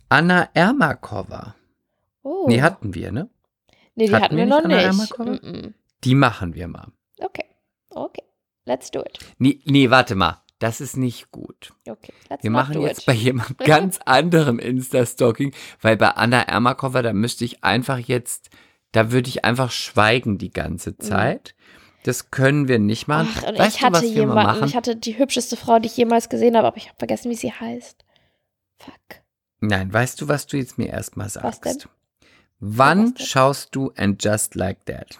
[0.08, 1.54] Anna Ermakova.
[2.22, 2.46] Oh.
[2.48, 3.28] Nee, hatten wir, ne?
[3.94, 4.84] nee, die hatten hatten wir noch nicht nicht.
[4.84, 5.30] Ermakova?
[5.30, 5.74] Mm-mm.
[6.04, 6.88] Die machen wir mal.
[7.18, 7.44] Okay.
[7.90, 8.22] Okay.
[8.64, 9.18] Let's do it.
[9.38, 10.42] Nee, nee, warte mal.
[10.58, 11.72] Das ist nicht gut.
[11.88, 12.12] Okay.
[12.30, 13.06] Let's Wir machen jetzt it.
[13.06, 18.50] bei jemand ganz anderem Insta-Stalking, weil bei Anna Ermakova, da müsste ich einfach jetzt,
[18.92, 21.54] da würde ich einfach schweigen die ganze Zeit.
[22.04, 23.28] Das können wir nicht machen.
[23.28, 23.34] Mhm.
[23.36, 24.68] Ach, und weißt ich du, was hatte wir mal jemanden, machen?
[24.68, 27.34] ich hatte die hübscheste Frau, die ich jemals gesehen habe, aber ich habe vergessen, wie
[27.34, 28.04] sie heißt.
[28.78, 29.23] Fuck.
[29.68, 31.88] Nein, weißt du, was du jetzt mir erstmal sagst?
[32.60, 35.18] Wann schaust du And Just Like That?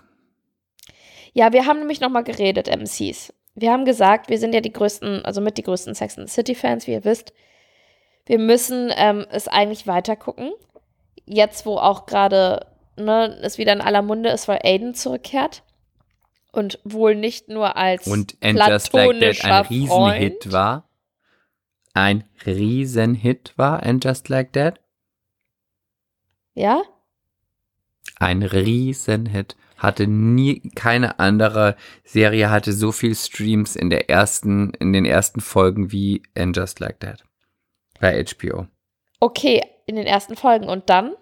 [1.32, 3.32] Ja, wir haben nämlich nochmal geredet, MCs.
[3.54, 6.34] Wir haben gesagt, wir sind ja die größten, also mit die größten Sex and the
[6.34, 7.32] City Fans, wie ihr wisst.
[8.26, 10.52] Wir müssen ähm, es eigentlich weiter gucken.
[11.26, 12.66] Jetzt, wo auch gerade
[12.96, 15.62] ne, es wieder in aller Munde ist, weil Aiden zurückkehrt.
[16.52, 20.52] Und wohl nicht nur als Und And Just Like That ein Riesenhit Freund.
[20.52, 20.88] war.
[21.94, 24.80] Ein Riesenhit war And Just Like That.
[26.54, 26.82] Ja?
[28.18, 29.56] Ein Riesenhit.
[29.76, 35.40] Hatte nie, keine andere Serie hatte so viel Streams in der ersten, in den ersten
[35.40, 37.24] Folgen wie And Just Like That.
[38.00, 38.66] Bei HBO.
[39.20, 40.68] Okay, in den ersten Folgen.
[40.68, 41.14] Und dann?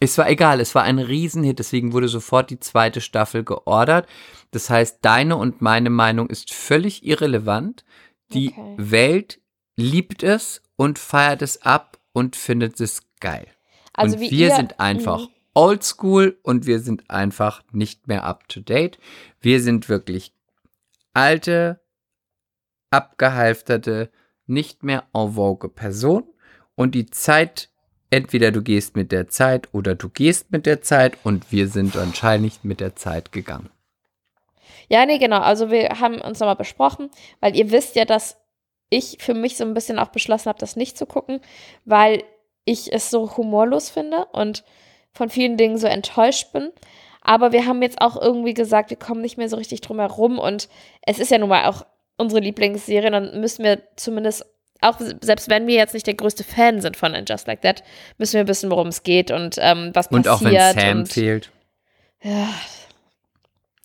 [0.00, 4.08] Es war egal, es war ein Riesenhit, deswegen wurde sofort die zweite Staffel geordert.
[4.50, 7.84] Das heißt, deine und meine Meinung ist völlig irrelevant.
[8.32, 8.74] Die Okay.
[8.78, 9.40] Welt
[9.76, 13.46] liebt es und feiert es ab und findet es geil.
[13.92, 15.34] Also und wir ihr, sind einfach Mhm.
[15.54, 18.98] oldschool und wir sind einfach nicht mehr up to date.
[19.40, 20.32] Wir sind wirklich
[21.12, 21.80] alte,
[22.90, 24.10] abgehalfterte,
[24.46, 26.24] nicht mehr en vogue Person
[26.74, 27.70] und die Zeit,
[28.10, 31.94] entweder du gehst mit der Zeit oder du gehst mit der Zeit und wir sind
[31.94, 33.70] wahrscheinlich mit der Zeit gegangen.
[34.88, 35.40] Ja, nee, genau.
[35.40, 37.10] Also wir haben uns nochmal besprochen,
[37.40, 38.36] weil ihr wisst ja, dass
[38.94, 41.40] ich für mich so ein bisschen auch beschlossen habe, das nicht zu gucken,
[41.84, 42.22] weil
[42.64, 44.64] ich es so humorlos finde und
[45.12, 46.70] von vielen Dingen so enttäuscht bin.
[47.20, 50.38] Aber wir haben jetzt auch irgendwie gesagt, wir kommen nicht mehr so richtig drum herum
[50.38, 50.68] und
[51.02, 51.86] es ist ja nun mal auch
[52.16, 54.44] unsere Lieblingsserie, dann müssen wir zumindest,
[54.80, 57.82] auch selbst wenn wir jetzt nicht der größte Fan sind von And Just Like That,
[58.18, 60.60] müssen wir wissen, worum es geht und ähm, was Und passiert.
[60.60, 61.50] auch wenn Sam und, fehlt.
[62.22, 62.48] Ja,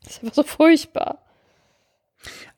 [0.04, 1.20] das ist einfach so furchtbar.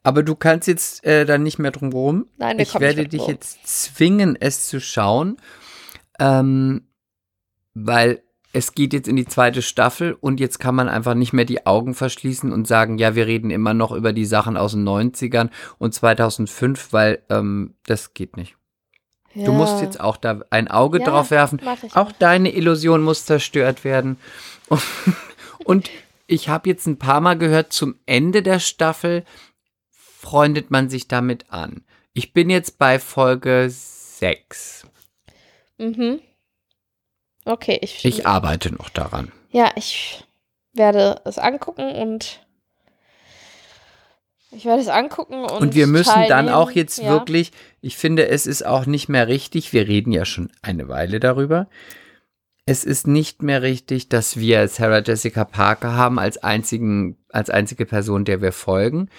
[0.03, 2.27] Aber du kannst jetzt äh, dann nicht mehr drum rum.
[2.37, 3.29] Nein, wir ich nicht werde dich rum.
[3.29, 5.37] jetzt zwingen, es zu schauen,
[6.19, 6.87] ähm,
[7.73, 11.45] weil es geht jetzt in die zweite Staffel und jetzt kann man einfach nicht mehr
[11.45, 14.87] die Augen verschließen und sagen, ja, wir reden immer noch über die Sachen aus den
[14.87, 18.57] 90ern und 2005, weil ähm, das geht nicht.
[19.33, 19.45] Ja.
[19.45, 21.61] Du musst jetzt auch da ein Auge Ja, drauf werfen.
[21.93, 24.17] Auch deine Illusion muss zerstört werden.
[24.67, 24.83] Und,
[25.63, 25.89] und
[26.27, 29.23] ich habe jetzt ein paar Mal gehört, zum Ende der Staffel
[30.31, 31.83] freundet man sich damit an.
[32.13, 34.87] Ich bin jetzt bei Folge 6.
[35.77, 36.21] Mhm.
[37.43, 39.33] Okay, ich, Ich arbeite noch daran.
[39.49, 40.23] ja, ich
[40.73, 42.39] werde es angucken und
[44.51, 46.55] ich werde es angucken und Und wir müssen dann teilnehmen.
[46.55, 47.09] auch jetzt ja.
[47.09, 47.51] wirklich,
[47.81, 51.67] ich finde, es ist auch nicht mehr richtig, wir reden ja schon eine Weile darüber.
[52.65, 57.85] Es ist nicht mehr richtig, dass wir Sarah Jessica Parker haben als einzigen, als einzige
[57.85, 59.09] Person, der wir folgen,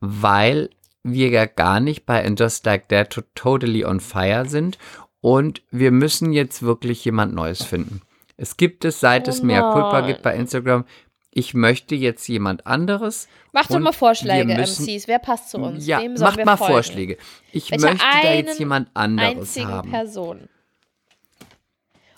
[0.00, 0.70] weil
[1.02, 4.78] wir ja gar nicht bei And Just Like That to Totally on Fire sind
[5.20, 8.02] und wir müssen jetzt wirklich jemand Neues finden.
[8.36, 10.06] Es gibt es, seit Oh es mehr Culpa nein.
[10.08, 10.84] gibt bei Instagram.
[11.30, 13.28] Ich möchte jetzt jemand anderes.
[13.52, 15.06] Mach doch mal Vorschläge, müssen- MCs.
[15.08, 15.86] Wer passt zu uns?
[15.86, 16.72] Ja, macht mal folgen?
[16.72, 17.16] Vorschläge.
[17.52, 19.90] Ich Welche möchte da jetzt jemand anderes haben.
[19.90, 20.48] Person.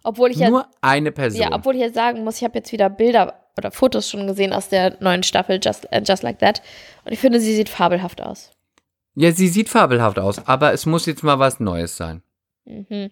[0.03, 1.43] Obwohl ich ja, Nur eine Person.
[1.43, 4.53] ja, obwohl ich ja sagen muss, ich habe jetzt wieder Bilder oder Fotos schon gesehen
[4.53, 6.63] aus der neuen Staffel Just, äh, Just Like That
[7.05, 8.51] und ich finde, sie sieht fabelhaft aus.
[9.15, 12.23] ja, sie sieht fabelhaft aus, aber es muss jetzt mal was Neues sein.
[12.65, 13.11] Mhm.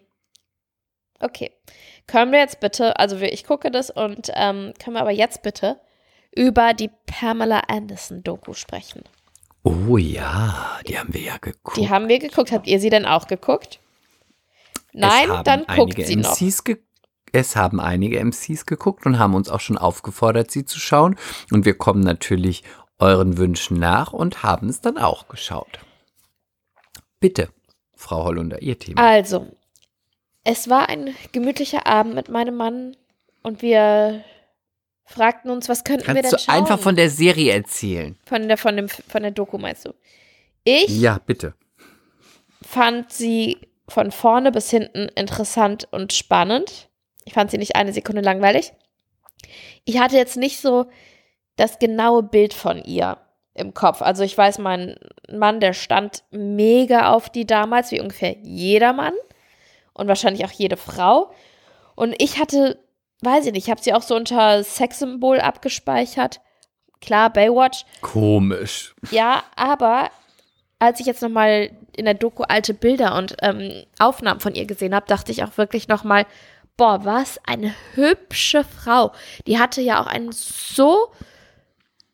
[1.21, 1.51] Okay.
[2.07, 5.79] Können wir jetzt bitte, also ich gucke das und ähm, können wir aber jetzt bitte
[6.35, 9.03] über die Pamela Anderson Doku sprechen.
[9.65, 11.77] Oh ja, die haben wir ja geguckt.
[11.77, 12.53] Die haben wir geguckt.
[12.53, 13.81] Habt ihr sie denn auch geguckt?
[14.93, 16.41] Nein, dann guckt sie noch.
[16.41, 16.79] MCs ge
[17.33, 21.17] es haben einige MCs geguckt und haben uns auch schon aufgefordert, sie zu schauen.
[21.51, 22.63] Und wir kommen natürlich
[22.99, 25.79] euren Wünschen nach und haben es dann auch geschaut.
[27.21, 27.49] Bitte,
[27.97, 29.01] Frau Hollunder, Ihr Thema.
[29.03, 29.47] Also,
[30.45, 32.97] es war ein gemütlicher Abend mit meinem Mann
[33.43, 34.25] und wir
[35.05, 36.55] fragten uns, was könnten wir Kannst denn du schauen?
[36.55, 38.17] einfach von der Serie erzählen?
[38.27, 39.95] von der von dem von der Doku meinst du?
[40.65, 41.55] Ich Ja, bitte.
[42.63, 43.59] fand sie
[43.89, 46.88] von vorne bis hinten interessant und spannend.
[47.29, 48.73] Ich fand sie nicht eine Sekunde langweilig.
[49.85, 50.87] Ich hatte jetzt nicht so
[51.57, 53.19] das genaue Bild von ihr
[53.53, 54.01] im Kopf.
[54.01, 54.97] Also ich weiß, mein
[55.31, 59.13] Mann, der stand mega auf die damals, wie ungefähr jeder Mann
[59.93, 61.31] und wahrscheinlich auch jede Frau.
[61.97, 62.83] Und ich hatte,
[63.21, 66.41] weiß ich nicht, ich habe sie auch so unter Sexsymbol abgespeichert.
[67.03, 68.95] Klar, Baywatch, Komisch.
[69.11, 70.11] ja, aber
[70.79, 74.95] als ich jetzt nochmal in der Doku alte Bilder und ähm, Aufnahmen von ihr gesehen
[74.95, 76.25] habe, dachte ich auch wirklich nochmal,
[76.79, 79.13] boah, was eine hübsche Frau.
[79.47, 81.13] Die hatte ja auch ein so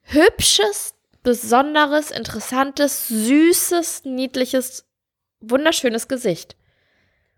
[0.03, 4.85] hübsches, besonderes, interessantes, süßes, niedliches,
[5.41, 6.57] wunderschönes Gesicht.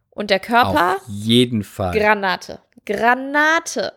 [0.08, 1.92] Und der Körper, Auf jeden Fall.
[1.98, 2.60] Granate.
[2.86, 3.92] Granate.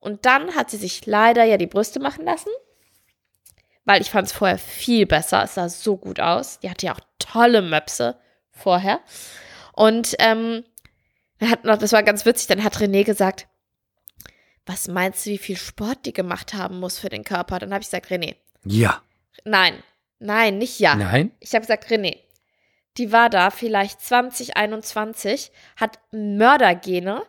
[0.00, 2.48] Und dann hat sie sich leider ja die Brüste machen lassen.
[3.84, 5.42] Weil ich fand es vorher viel besser.
[5.42, 6.60] Es sah so gut aus.
[6.60, 8.16] Die hatte ja auch tolle Möpse
[8.50, 9.00] vorher.
[9.74, 10.64] Und ähm,
[11.42, 13.48] dann hat noch, das war ganz witzig, dann hat René gesagt,
[14.64, 17.58] was meinst du, wie viel Sport die gemacht haben muss für den Körper?
[17.58, 19.02] Dann habe ich gesagt, René, Ja.
[19.44, 19.82] nein,
[20.20, 20.94] nein, nicht ja.
[20.94, 21.32] Nein?
[21.40, 22.16] Ich habe gesagt, René,
[22.96, 27.22] die war da vielleicht 2021, hat Mördergene.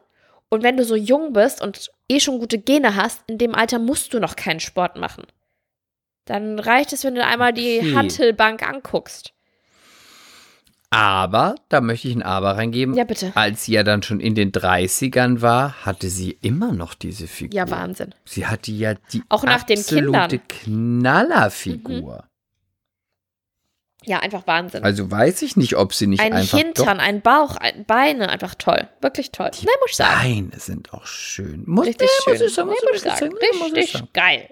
[0.50, 3.80] Und wenn du so jung bist und eh schon gute Gene hast, in dem Alter
[3.80, 5.26] musst du noch keinen Sport machen.
[6.26, 7.96] Dann reicht es, wenn du einmal die Okay.
[7.96, 9.34] Hantelbank anguckst.
[10.94, 12.94] Aber, da möchte ich ein Aber reingeben.
[12.96, 13.32] Ja, bitte.
[13.36, 17.56] Als sie ja dann schon in den 30ern war, hatte sie immer noch diese Figur.
[17.58, 18.14] Ja, Wahnsinn.
[18.26, 20.40] Sie hatte ja die Auch nach absolute.
[20.48, 22.26] Knallerfigur.
[24.06, 24.84] Ja, einfach Wahnsinn.
[24.84, 28.54] Also weiß ich nicht, ob sie nicht ein einfach Hintern, ein Bauch, ein Beine, einfach
[28.56, 28.88] toll.
[29.02, 29.50] Wirklich toll.
[29.52, 30.50] doch, Ne, muss ich sagen.
[30.50, 31.64] Beine sind auch schön.
[31.66, 32.34] Muss, Richtig nee, schön.
[32.34, 32.76] Muss ich sagen, Nee,
[33.58, 34.10] muss muss ich ich sagen.
[34.14, 34.50] sagen, Richtig geil.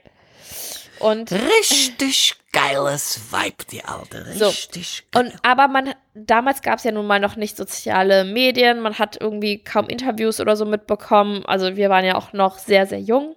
[1.00, 4.26] Und Richtig geiles Vibe, die alte.
[4.34, 4.48] So.
[4.48, 5.26] Richtig geil.
[5.26, 9.20] Und aber man, damals gab es ja nun mal noch nicht soziale Medien, man hat
[9.20, 11.46] irgendwie kaum Interviews oder so mitbekommen.
[11.46, 13.36] Also wir waren ja auch noch sehr, sehr jung.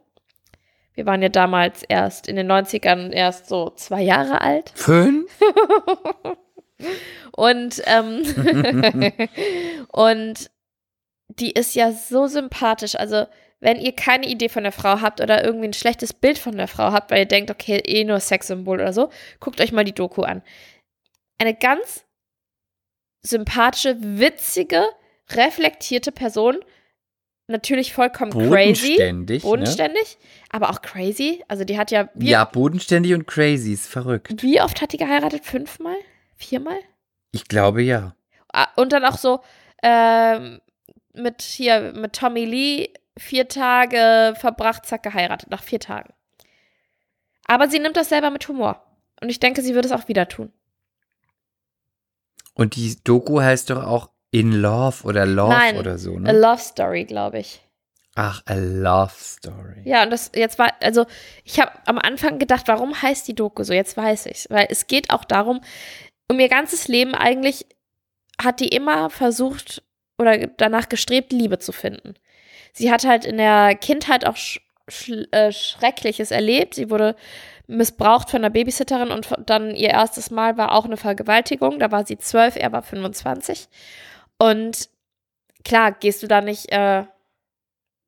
[0.94, 4.72] Wir waren ja damals erst in den 90ern erst so zwei Jahre alt.
[4.76, 5.30] Fünf?
[7.32, 8.22] Und, ähm,
[9.88, 10.50] und
[11.28, 12.94] die ist ja so sympathisch.
[12.96, 13.26] Also,
[13.64, 16.68] wenn ihr keine Idee von der Frau habt oder irgendwie ein schlechtes Bild von der
[16.68, 19.08] Frau habt, weil ihr denkt, okay, eh nur Sexsymbol oder so,
[19.40, 20.42] guckt euch mal die Doku an.
[21.38, 22.04] eine ganz
[23.22, 24.84] sympathische, witzige,
[25.30, 26.58] reflektierte Person.
[27.46, 28.48] Natürlich vollkommen crazy.
[28.96, 29.42] Bodenständig.
[29.42, 30.18] Bodenständig,
[30.50, 31.42] aber auch crazy.
[31.48, 32.04] Also die hat ja.
[32.14, 32.26] Ne?
[32.26, 34.42] Ja, bodenständig und crazy ist verrückt.
[34.42, 35.44] wie oft hat die geheiratet?
[35.44, 35.96] Fünfmal?
[36.36, 36.78] Viermal?
[37.32, 38.14] Ich glaube ja.
[38.52, 39.40] Ah, Und dann auch so
[39.82, 40.60] ähm,
[41.14, 46.12] mit hier, mit Tommy Lee vier Tage verbracht, zack, geheiratet, nach vier Tagen.
[47.46, 48.82] Aber sie nimmt das selber mit Humor.
[49.20, 50.52] Und ich denke, sie würde es auch wieder tun.
[52.54, 56.32] Und die Doku heißt doch auch In Love oder Love Nein, oder so, A ne?
[56.38, 57.60] Love Story, glaube ich.
[58.16, 59.82] Ach, a Love Story.
[59.84, 61.04] Ja, und das jetzt war, also
[61.42, 63.72] ich habe am Anfang gedacht, warum heißt die Doku so?
[63.72, 64.46] Jetzt weiß ich's.
[64.50, 65.60] Weil es geht auch darum,
[66.28, 67.66] um ihr ganzes Leben eigentlich
[68.40, 69.82] hat die immer versucht
[70.18, 72.14] oder danach gestrebt, Liebe zu finden.
[72.75, 74.61] Sie hat halt in der Kindheit auch sch
[75.31, 76.75] äh, Schreckliches erlebt.
[76.75, 77.16] Sie wurde
[77.66, 81.79] missbraucht von einer Babysitterin und dann ihr erstes Mal war auch eine Vergewaltigung.
[81.79, 83.68] Da war sie zwölf, er war 25.
[84.39, 84.91] Und
[85.64, 87.05] klar, gehst du da nicht äh,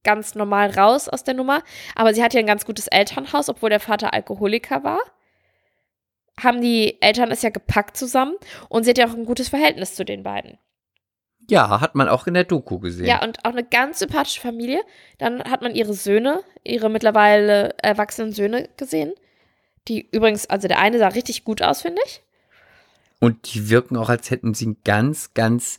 [0.02, 1.62] ganz normal raus aus der Nummer.
[1.94, 5.00] Aber sie hatte ja ein ganz gutes Elternhaus, obwohl der Vater Alkoholiker war.
[6.38, 8.34] Haben die Eltern es ja gepackt zusammen
[8.68, 10.58] und sie hat ja auch ein gutes Verhältnis zu den beiden.
[11.48, 13.06] Ja, hat man auch in der Doku gesehen.
[13.06, 14.80] Ja, und auch eine ganz sympathische Familie.
[15.18, 19.14] Dann hat man ihre Söhne, ihre mittlerweile erwachsenen Söhne gesehen.
[19.88, 22.22] Die übrigens, also der eine sah richtig gut aus, finde ich.
[23.20, 25.78] Und die wirken auch, als hätten sie ein ganz, ganz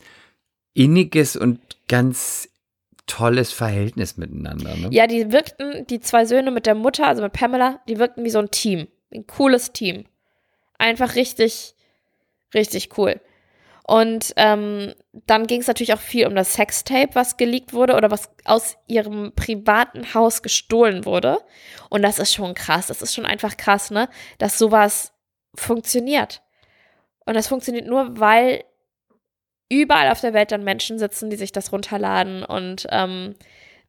[0.73, 2.49] inniges und ganz
[3.05, 4.75] tolles Verhältnis miteinander.
[4.75, 4.89] Ne?
[4.91, 8.29] Ja, die wirkten, die zwei Söhne mit der Mutter, also mit Pamela, die wirkten wie
[8.29, 8.87] so ein Team.
[9.13, 10.05] Ein cooles Team.
[10.77, 11.75] Einfach richtig,
[12.53, 13.19] richtig cool.
[13.89, 18.11] Und ähm, dann ging es natürlich auch viel um das Sextape, was geleakt wurde oder
[18.11, 21.37] was aus ihrem privaten Haus gestohlen wurde.
[21.89, 22.87] Und das ist schon krass.
[22.87, 24.09] Das ist schon einfach krass, ne?
[24.39, 25.13] Dass sowas
[25.55, 26.41] funktioniert.
[27.25, 28.65] Und das funktioniert nur, weil
[29.69, 33.35] überall auf der Welt dann Menschen sitzen, die sich das runterladen und ähm,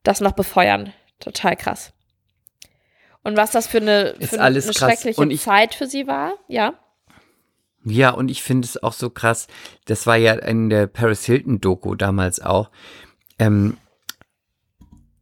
[0.05, 0.93] das noch befeuern.
[1.19, 1.93] Total krass.
[3.25, 6.75] Und was das für eine, für eine schreckliche ich- Zeit für sie war, ja.
[7.89, 9.47] Ja, und ich finde es auch so krass.
[9.87, 12.71] Das war ja in der Paris Hilton Doku damals auch.
[13.39, 13.77] Ähm,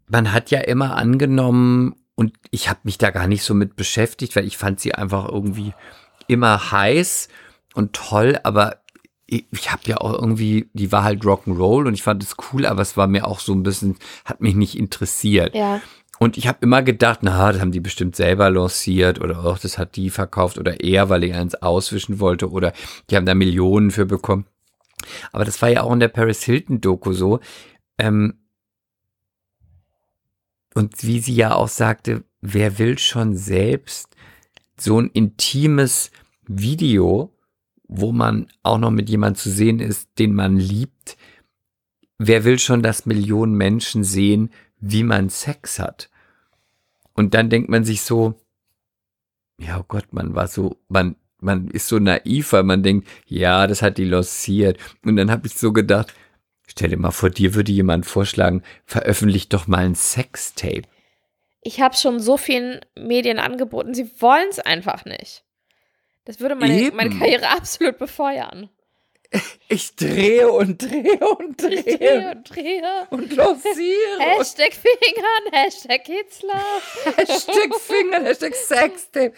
[0.08, 4.34] man hat ja immer angenommen, und ich habe mich da gar nicht so mit beschäftigt,
[4.36, 5.74] weil ich fand sie einfach irgendwie
[6.26, 7.28] immer heiß
[7.74, 8.78] und toll, aber
[9.26, 12.64] ich, ich habe ja auch irgendwie, die war halt Rock'n'Roll und ich fand es cool,
[12.64, 15.54] aber es war mir auch so ein bisschen, hat mich nicht interessiert.
[15.54, 15.82] Ja.
[16.18, 19.76] Und ich habe immer gedacht, na, das haben die bestimmt selber lanciert oder auch das
[19.78, 22.72] hat die verkauft oder er, weil er eins auswischen wollte oder
[23.10, 24.46] die haben da Millionen für bekommen.
[25.32, 27.40] Aber das war ja auch in der Paris Hilton Doku so.
[27.98, 28.38] Ähm,
[30.74, 34.14] und wie sie ja auch sagte, wer will schon selbst
[34.78, 36.10] so ein intimes
[36.46, 37.32] Video,
[37.88, 41.16] wo man auch noch mit jemand zu sehen ist, den man liebt,
[42.18, 46.10] wer will schon, dass Millionen Menschen sehen, wie man Sex hat?
[47.14, 48.34] Und dann denkt man sich so,
[49.58, 53.66] ja, oh Gott, man war so, man, man ist so naiv, weil man denkt, ja,
[53.66, 54.78] das hat die lanciert.
[55.04, 56.12] Und dann habe ich so gedacht,
[56.66, 60.82] stell dir mal vor, dir würde jemand vorschlagen, veröffentlich doch mal ein Sextape.
[61.62, 65.42] Ich habe schon so vielen Medien angeboten, sie wollen es einfach nicht.
[66.24, 66.96] Das würde meine, Eben.
[66.96, 68.68] meine Karriere absolut befeuern.
[69.68, 73.06] Ich drehe und drehe und Ich drehe und drehe.
[73.10, 74.18] und lanciere.
[74.20, 76.60] Hashtag Fingern, Hashtag Kitzler.
[77.16, 79.32] Hashtag Finger, Hashtag Sextape,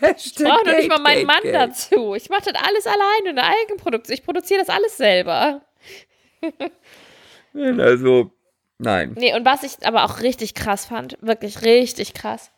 [0.00, 1.54] Hashtag Ich brauche noch nicht mal meinen Mann Gate, Gate.
[1.70, 2.14] dazu.
[2.16, 4.14] Ich mache das alles alleine in der Eigenproduktion.
[4.14, 5.62] Ich produziere das alles selber.
[7.54, 8.30] Also,
[8.78, 9.14] nein.
[9.18, 12.52] Nee, und was ich aber auch richtig krass fand, wirklich richtig krass,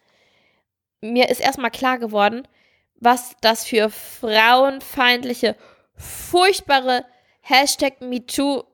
[1.01, 2.47] mir ist erstmal klar geworden,
[2.97, 5.57] was das für frauenfeindliche,
[6.01, 7.05] furchtbare
[7.43, 8.65] Hashtag MeToo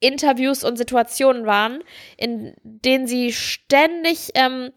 [0.00, 1.82] Interviews und Situationen waren,
[2.16, 4.70] in denen sie ständig ähm,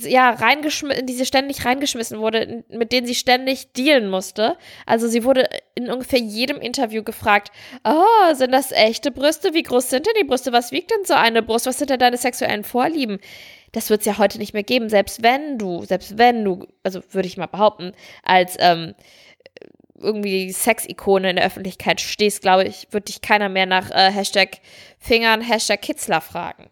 [0.00, 4.56] ja, reingeschmissen, in die sie ständig reingeschmissen wurde, mit denen sie ständig dealen musste.
[4.86, 7.52] Also sie wurde in ungefähr jedem Interview gefragt,
[7.84, 9.54] oh, sind das echte Brüste?
[9.54, 10.52] Wie groß sind denn die Brüste?
[10.52, 11.66] Was wiegt denn so eine Brust?
[11.66, 13.18] Was sind denn deine sexuellen Vorlieben?
[13.72, 17.00] Das wird es ja heute nicht mehr geben, selbst wenn du, selbst wenn du, also
[17.10, 17.92] würde ich mal behaupten,
[18.22, 18.94] als ähm,
[20.02, 24.58] irgendwie Sexikone in der Öffentlichkeit stehst, glaube ich, wird dich keiner mehr nach äh, Hashtag
[24.98, 26.70] Fingern, Hashtag Kitzler fragen.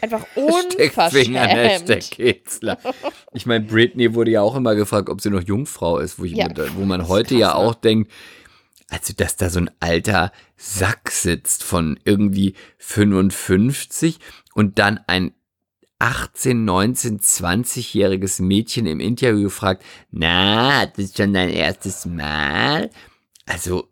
[0.00, 2.10] Einfach Hashtag Finger, Hashtag unverschämt.
[2.12, 2.78] Kitzler.
[3.32, 6.48] Ich meine, Britney wurde ja auch immer gefragt, ob sie noch Jungfrau ist, wo, Ja.
[6.48, 7.54] mir, wo man heute krass, ja ne?
[7.56, 8.10] auch denkt,
[8.88, 14.18] also dass da so ein alter Sack sitzt von irgendwie 55
[14.54, 15.32] und dann ein
[16.00, 22.90] 18, 19, 20-jähriges Mädchen im Interview gefragt, na, das ist schon dein erstes Mal?
[23.46, 23.88] Also,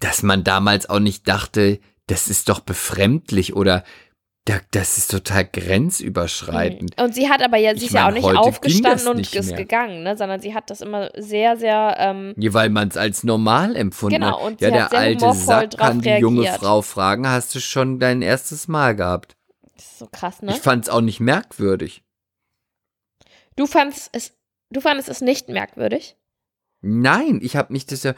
[0.00, 3.82] dass man damals auch nicht dachte, das ist doch befremdlich oder
[4.70, 7.00] das ist total grenzüberschreitend.
[7.00, 10.16] Und sie hat aber ja, sie ist ja auch nicht aufgestanden und ist gegangen, ne?
[10.16, 11.96] sondern sie hat das immer sehr, sehr.
[11.98, 14.46] Ähm, ja, weil man es als normal empfunden genau, hat.
[14.46, 18.68] Und ja, der alte Sack kann die junge Frau fragen: Hast du schon dein erstes
[18.68, 19.35] Mal gehabt?
[19.76, 20.52] Das ist so krass, ne?
[20.52, 22.02] Ich fand es auch nicht merkwürdig.
[23.56, 24.32] Du fandest es,
[24.70, 26.16] du fandest es nicht merkwürdig?
[26.80, 28.14] Nein, ich habe mich das ja.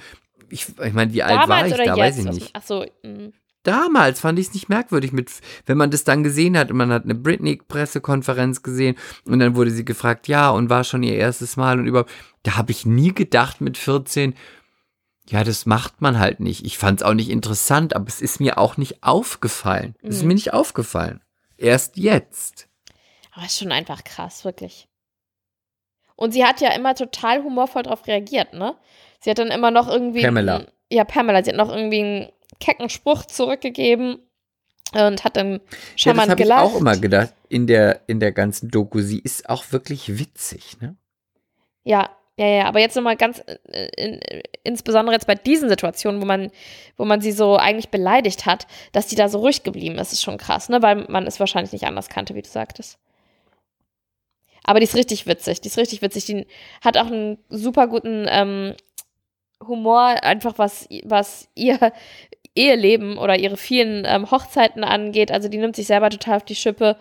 [0.50, 1.82] Ich, ich meine, wie alt war ich da?
[1.82, 1.98] Jetzt?
[1.98, 2.50] Weiß ich nicht.
[2.54, 2.86] Ach so.
[3.02, 3.32] Mh.
[3.64, 5.30] Damals fand ich es nicht merkwürdig, mit,
[5.66, 8.96] wenn man das dann gesehen hat und man hat eine Britney-Pressekonferenz gesehen
[9.26, 12.10] und dann wurde sie gefragt, ja, und war schon ihr erstes Mal und überhaupt.
[12.44, 14.34] Da habe ich nie gedacht mit 14,
[15.28, 16.64] ja, das macht man halt nicht.
[16.64, 19.94] Ich fand es auch nicht interessant, aber es ist mir auch nicht aufgefallen.
[20.02, 20.28] Es ist mhm.
[20.28, 21.20] mir nicht aufgefallen.
[21.58, 22.68] Erst jetzt.
[23.32, 24.88] Aber es ist schon einfach krass, wirklich.
[26.16, 28.74] Und sie hat ja immer total humorvoll darauf reagiert, ne?
[29.20, 30.22] Sie hat dann immer noch irgendwie.
[30.22, 30.66] Pamela.
[30.90, 31.44] ja, Pamela.
[31.44, 34.18] Sie hat noch irgendwie einen kecken Spruch zurückgegeben
[34.92, 35.60] und hat dann
[35.96, 36.66] charmant ja, das gelacht.
[36.66, 40.80] Ich auch immer gedacht, in der, in der ganzen Doku, sie ist auch wirklich witzig,
[40.80, 40.96] ne?
[41.84, 44.20] Ja, ja, ja, aber jetzt nochmal ganz, äh, in,
[44.62, 46.52] insbesondere jetzt bei diesen Situationen, wo man,
[46.96, 50.22] wo man sie so eigentlich beleidigt hat, dass die da so ruhig geblieben ist, ist
[50.22, 50.80] schon krass, ne?
[50.80, 52.98] Weil man es wahrscheinlich nicht anders kannte, wie du sagtest.
[54.62, 56.26] Aber die ist richtig witzig, die ist richtig witzig.
[56.26, 56.46] Die
[56.80, 58.74] hat auch einen super guten ähm,
[59.66, 61.92] Humor, einfach was, was ihr
[62.54, 65.32] Eheleben oder ihre vielen ähm, Hochzeiten angeht.
[65.32, 66.96] Also die nimmt sich selber total auf die Schippe.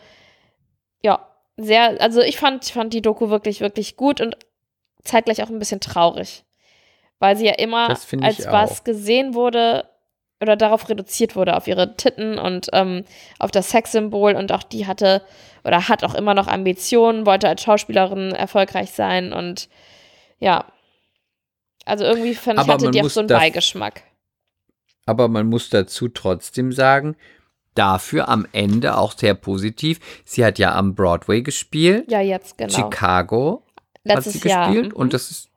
[1.04, 1.28] Ja,
[1.58, 4.36] sehr, also ich fand, fand die Doku wirklich, wirklich gut und
[5.08, 6.44] zeitgleich auch ein bisschen traurig.
[7.20, 7.90] Weil sie ja immer
[8.22, 9.86] als was gesehen wurde
[10.40, 13.04] oder darauf reduziert wurde, auf ihre Titten und ähm,
[13.40, 14.36] auf das Sexsymbol.
[14.36, 15.24] Und auch die hatte
[15.64, 19.68] oder hat auch immer noch Ambitionen, wollte als Schauspielerin erfolgreich sein und
[20.40, 20.66] ja.
[21.86, 24.04] Also irgendwie fand hatte die auch so einen Beigeschmack.
[25.06, 27.16] Aber man muss dazu trotzdem sagen,
[27.76, 30.00] dafür am Ende auch sehr positiv.
[30.26, 32.12] Sie hat ja am Broadway gespielt.
[32.12, 32.74] Ja, jetzt genau.
[32.74, 33.64] Chicago
[34.08, 34.68] Letztes hat sie Jahr.
[34.68, 34.98] gespielt mhm.
[34.98, 35.50] und das ist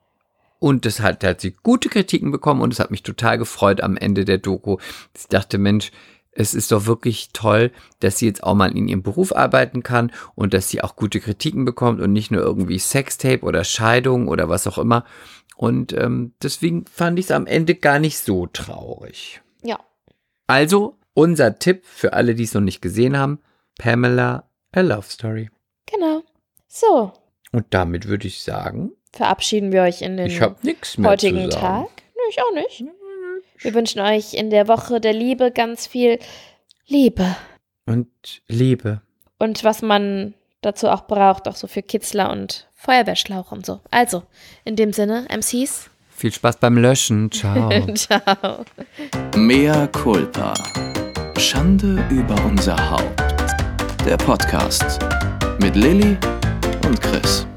[0.59, 3.81] und das hat, da hat sie gute Kritiken bekommen und es hat mich total gefreut
[3.81, 4.77] am Ende der Doku.
[5.17, 5.91] Ich dachte, Mensch,
[6.31, 10.11] es ist doch wirklich toll, dass sie jetzt auch mal in ihrem Beruf arbeiten kann
[10.35, 14.49] und dass sie auch gute Kritiken bekommt und nicht nur irgendwie Sextape oder Scheidung oder
[14.49, 15.03] was auch immer.
[15.57, 19.41] Und ähm, deswegen fand ich es am Ende gar nicht so traurig.
[19.63, 19.79] Ja.
[20.47, 23.39] Also, unser Tipp für alle, die es noch nicht gesehen haben:
[23.77, 25.49] Pamela, A Love Story.
[25.85, 26.23] Genau.
[26.67, 27.13] So.
[27.51, 31.87] Und damit würde ich sagen, verabschieden wir euch in den ich heutigen Tag.
[32.15, 32.85] Nö, ich auch nicht.
[33.59, 36.19] Wir wünschen euch in der Woche der Liebe ganz viel
[36.87, 37.35] Liebe.
[37.85, 38.07] Und
[38.47, 39.01] Liebe.
[39.37, 43.81] Und was man dazu auch braucht, auch so für Kitzler und Feuerwehrschlauch und so.
[43.91, 44.23] Also,
[44.63, 45.89] in dem Sinne, MCs.
[46.09, 47.31] Viel Spaß beim Löschen.
[47.31, 47.69] Ciao.
[47.95, 48.65] Ciao.
[49.35, 50.53] Mea culpa.
[51.37, 53.21] Schande über unser Haupt.
[54.05, 54.99] Der Podcast
[55.59, 56.17] mit Lilly
[56.91, 57.50] und Chris.